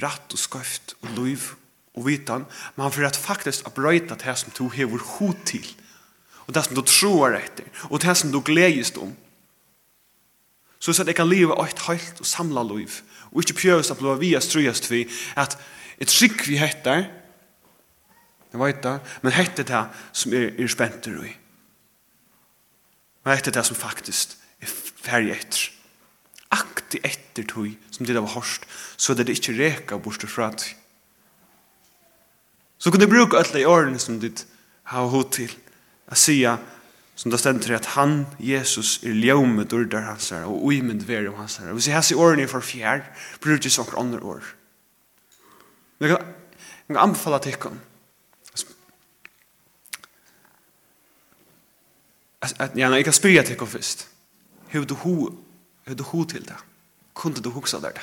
rett 0.03 0.35
og 0.35 0.41
skøft 0.41 0.97
og 1.05 1.13
liv 1.21 1.53
og 1.95 2.07
vitan, 2.07 2.47
men 2.77 2.93
for 2.93 3.05
at 3.07 3.19
faktisk 3.19 3.67
å 3.69 3.75
brøyta 3.77 4.17
det 4.21 4.37
som 4.41 4.53
du 4.57 4.69
hever 4.73 5.03
hod 5.17 5.43
til, 5.49 5.67
og 6.47 6.55
det 6.57 6.65
som 6.67 6.77
du 6.77 6.83
tror 6.87 7.37
etter, 7.37 7.69
og 7.91 8.01
det 8.03 8.15
som 8.19 8.33
du 8.33 8.41
gledes 8.45 8.95
om. 8.97 9.13
Så 10.83 10.95
at 10.99 11.07
jeg 11.07 11.17
kan 11.17 11.31
leve 11.31 11.55
et 11.63 11.85
helt 11.87 12.21
og 12.21 12.27
samla 12.27 12.65
liv, 12.73 13.03
og 13.31 13.45
ikke 13.45 13.61
prøves 13.61 13.93
å 13.93 13.99
bli 13.99 14.17
via 14.25 14.41
strøyest 14.43 14.91
vi, 14.91 15.05
at 15.39 15.55
et 16.03 16.11
skikk 16.11 16.47
vi 16.49 16.59
heter, 16.59 17.07
jeg 18.53 18.61
vet 18.61 18.83
det, 18.85 18.99
men 19.23 19.33
heter 19.33 19.65
det 19.65 19.85
som 20.13 20.35
er, 20.37 20.51
er 20.61 20.69
spent 20.69 21.07
i. 21.09 21.31
Men 23.25 23.39
heter 23.39 23.55
det 23.55 23.65
som 23.65 23.79
faktisk 23.79 24.35
er 24.61 24.69
ferdig 24.69 25.39
etter. 25.39 25.71
Aktig 26.53 27.01
etter 27.07 27.47
tog, 27.49 27.71
som 27.95 28.05
det 28.05 28.19
var 28.19 28.35
hørst, 28.35 28.67
så 29.01 29.15
det 29.17 29.31
ikke 29.33 29.57
reka 29.57 29.97
bort 29.97 30.27
fra 30.29 30.51
det. 30.53 30.75
Så 32.83 32.91
kunne 32.91 33.07
du 33.07 33.13
bruke 33.13 33.39
alle 33.39 33.55
de 33.55 33.67
årene 33.69 34.01
som 34.03 34.19
ditt 34.19 34.43
har 34.91 35.07
hod 35.07 35.29
til 35.37 35.53
å 36.11 36.19
si 36.19 36.41
som 37.15 37.31
det 37.31 37.39
stender 37.39 37.63
til 37.63 37.77
at 37.77 37.87
han, 37.95 38.25
Jesus, 38.43 38.97
er 39.07 39.15
ljømme 39.15 39.69
ur 39.71 39.85
hans 40.03 40.33
her, 40.35 40.49
og 40.51 40.65
uimend 40.67 41.05
ver 41.07 41.29
om 41.31 41.39
hans 41.39 41.61
her. 41.63 41.71
Hvis 41.77 41.87
jeg 41.87 41.95
har 41.95 42.09
i 42.11 42.19
årene 42.19 42.49
for 42.51 42.65
fjær, 42.65 43.05
bruker 43.39 43.63
det 43.63 43.71
sånne 43.71 44.01
andre 44.01 44.21
år. 44.27 44.49
Men 46.01 46.11
jeg 46.11 46.19
kan 46.89 46.99
anbefale 47.05 47.39
til 47.39 47.55
ikke 47.55 47.71
at 52.43 52.75
ja, 52.75 52.89
jeg 52.91 53.05
kan 53.05 53.15
spyrja 53.15 53.43
til 53.47 53.55
dere 53.55 53.67
først. 53.71 54.09
Hur 54.73 54.85
du 54.85 54.95
ho, 54.95 55.15
hur 55.87 55.95
du 55.95 56.03
ho 56.03 56.25
til 56.25 56.43
det? 56.43 56.59
Kunde 57.15 57.43
du 57.45 57.51
hoksa 57.55 57.79
der 57.79 57.95
det? 57.95 58.03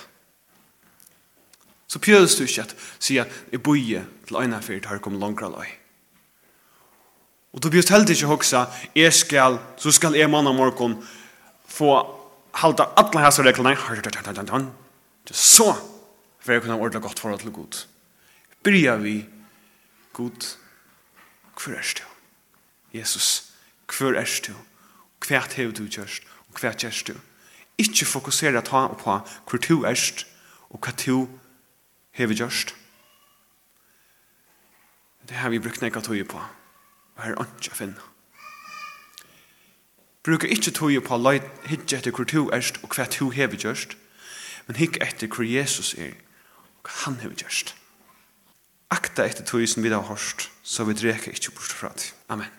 Så 1.90 2.00
pjöls 2.00 2.38
du 2.38 2.46
ikke 2.46 2.68
at 2.68 2.76
sier 3.02 3.26
at 3.26 3.38
jeg 3.52 3.64
boie 3.66 4.06
til 4.28 4.38
øyne 4.38 4.62
for 4.62 4.78
det 4.78 4.86
har 4.86 5.02
kommet 5.02 5.20
langere 5.20 5.50
løy. 5.50 5.70
Og 7.54 7.64
du 7.64 7.70
bjøst 7.74 7.90
heldig 7.90 8.14
ikke 8.14 8.30
hoksa, 8.30 8.66
jeg 8.96 9.14
skal, 9.14 9.58
så 9.78 9.92
skal 9.92 10.14
jeg 10.14 10.30
mann 10.30 10.48
og 10.48 10.56
morgen 10.56 11.00
få 11.66 11.96
halda 12.54 12.92
alle 12.98 13.24
hans 13.24 13.40
reglene. 13.40 13.74
Så 15.32 15.74
for 16.40 16.54
jeg 16.54 16.62
kunne 16.62 16.74
ha 16.74 16.80
ordentlig 16.80 17.02
godt 17.02 17.20
forhold 17.20 17.40
til 17.40 17.52
Gud. 17.52 17.86
Bryr 18.64 18.96
vi 19.02 19.26
Gud, 20.14 20.56
hver 21.58 21.76
er 21.78 21.94
du? 21.98 22.06
Jesus, 22.94 23.52
hver 23.98 24.14
er 24.14 24.40
du? 24.48 24.54
Hva 25.26 25.42
har 25.42 25.72
du 25.72 25.86
kjørst? 25.88 26.24
Og 26.50 26.60
hver 26.60 26.74
kjørst 26.78 27.08
du? 27.08 27.14
Ikke 27.78 28.06
fokusere 28.06 28.62
ta 28.62 28.88
på 28.88 29.20
hver 29.50 29.62
du 29.68 29.84
er, 29.84 30.26
og 30.70 30.80
hva 30.80 30.94
du 31.06 31.28
hever 32.12 32.34
gjørst. 32.34 32.76
Det 35.30 35.38
har 35.38 35.50
vi 35.50 35.60
brukt 35.60 35.82
nekka 35.82 36.02
tøye 36.02 36.26
på. 36.26 36.42
Og 37.16 37.24
her 37.24 37.36
er 37.38 37.50
ikke 37.60 37.76
å 37.76 37.78
finne. 37.78 38.06
Bruka 40.26 40.48
ikke 40.50 40.74
tøye 40.76 41.02
på 41.02 41.16
å 41.16 41.34
hitte 41.70 41.98
etter 41.98 42.12
hvor 42.12 42.28
du 42.28 42.50
erst 42.54 42.82
og 42.84 42.96
hva 42.96 43.06
du 43.08 43.30
hever 43.34 43.58
gjørst, 43.58 43.96
men 44.68 44.80
hikke 44.80 45.04
etter 45.06 45.28
hvor 45.28 45.48
Jesus 45.48 45.94
er 45.94 46.18
og 46.80 46.90
hva 46.90 46.96
han 47.06 47.20
hever 47.22 47.38
gjørst. 47.44 47.76
Akta 48.90 49.28
etter 49.30 49.46
tøye 49.46 49.68
som 49.70 49.84
vi 49.84 49.94
har 49.94 50.02
hørt, 50.02 50.50
så 50.64 50.84
vi 50.84 50.98
dreker 50.98 51.32
ikke 51.32 51.54
bort 51.54 51.76
fra 51.78 51.94
det. 51.94 52.14
Amen. 52.30 52.50